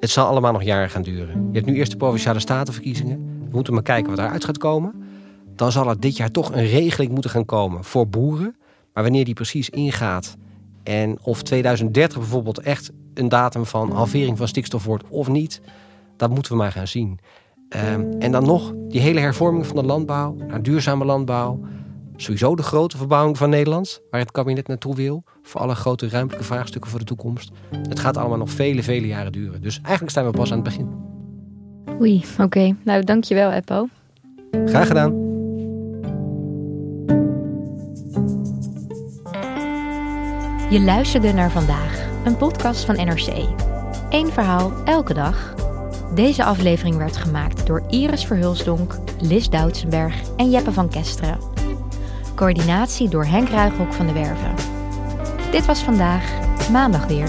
Het 0.00 0.10
zal 0.10 0.26
allemaal 0.26 0.52
nog 0.52 0.62
jaren 0.62 0.90
gaan 0.90 1.02
duren. 1.02 1.48
Je 1.52 1.58
hebt 1.58 1.66
nu 1.66 1.74
eerst 1.74 1.90
de 1.90 1.96
provinciale 1.96 2.38
statenverkiezingen. 2.38 3.37
We 3.48 3.54
moeten 3.54 3.72
maar 3.74 3.82
kijken 3.82 4.10
wat 4.10 4.18
eruit 4.18 4.44
gaat 4.44 4.58
komen. 4.58 4.94
Dan 5.56 5.72
zal 5.72 5.88
er 5.88 6.00
dit 6.00 6.16
jaar 6.16 6.30
toch 6.30 6.52
een 6.52 6.66
regeling 6.66 7.12
moeten 7.12 7.30
gaan 7.30 7.44
komen 7.44 7.84
voor 7.84 8.08
boeren. 8.08 8.56
Maar 8.92 9.02
wanneer 9.02 9.24
die 9.24 9.34
precies 9.34 9.70
ingaat 9.70 10.36
en 10.82 11.18
of 11.22 11.42
2030 11.42 12.18
bijvoorbeeld 12.18 12.58
echt 12.58 12.90
een 13.14 13.28
datum 13.28 13.66
van 13.66 13.92
halvering 13.92 14.38
van 14.38 14.48
stikstof 14.48 14.84
wordt 14.84 15.04
of 15.08 15.28
niet, 15.28 15.60
dat 16.16 16.30
moeten 16.30 16.52
we 16.52 16.58
maar 16.58 16.72
gaan 16.72 16.86
zien. 16.86 17.18
Ehm, 17.68 18.04
en 18.18 18.32
dan 18.32 18.44
nog 18.44 18.72
die 18.88 19.00
hele 19.00 19.20
hervorming 19.20 19.66
van 19.66 19.76
de 19.76 19.82
landbouw 19.82 20.34
naar 20.34 20.62
duurzame 20.62 21.04
landbouw. 21.04 21.60
Sowieso 22.16 22.56
de 22.56 22.62
grote 22.62 22.96
verbouwing 22.96 23.36
van 23.36 23.50
Nederland, 23.50 24.00
waar 24.10 24.20
het 24.20 24.30
kabinet 24.30 24.68
naartoe 24.68 24.94
wil. 24.94 25.24
Voor 25.42 25.60
alle 25.60 25.74
grote 25.74 26.08
ruimtelijke 26.08 26.46
vraagstukken 26.46 26.90
voor 26.90 26.98
de 26.98 27.04
toekomst. 27.04 27.50
Het 27.88 27.98
gaat 27.98 28.16
allemaal 28.16 28.38
nog 28.38 28.50
vele, 28.50 28.82
vele 28.82 29.06
jaren 29.06 29.32
duren. 29.32 29.62
Dus 29.62 29.80
eigenlijk 29.80 30.10
staan 30.10 30.24
we 30.24 30.30
pas 30.30 30.50
aan 30.50 30.58
het 30.58 30.64
begin. 30.64 31.17
Oei, 32.00 32.24
oké. 32.40 32.76
Nou, 32.84 33.04
dankjewel, 33.04 33.52
Eppo. 33.52 33.88
Graag 34.64 34.86
gedaan. 34.86 35.26
Je 40.70 40.80
luisterde 40.80 41.32
naar 41.32 41.50
vandaag, 41.50 42.06
een 42.24 42.36
podcast 42.36 42.84
van 42.84 42.94
NRC. 42.94 43.32
Eén 44.10 44.32
verhaal, 44.32 44.72
elke 44.84 45.14
dag. 45.14 45.54
Deze 46.14 46.44
aflevering 46.44 46.96
werd 46.96 47.16
gemaakt 47.16 47.66
door 47.66 47.82
Iris 47.88 48.26
Verhulsdonk, 48.26 48.94
Lis 49.20 49.50
Doutsenberg 49.50 50.14
en 50.36 50.50
Jeppe 50.50 50.72
van 50.72 50.88
Kesteren. 50.88 51.38
Coördinatie 52.34 53.08
door 53.08 53.24
Henk 53.24 53.48
Ruigrok 53.48 53.92
van 53.92 54.06
de 54.06 54.12
Werven. 54.12 54.54
Dit 55.50 55.66
was 55.66 55.82
vandaag, 55.82 56.32
maandag 56.70 57.06
weer. 57.06 57.28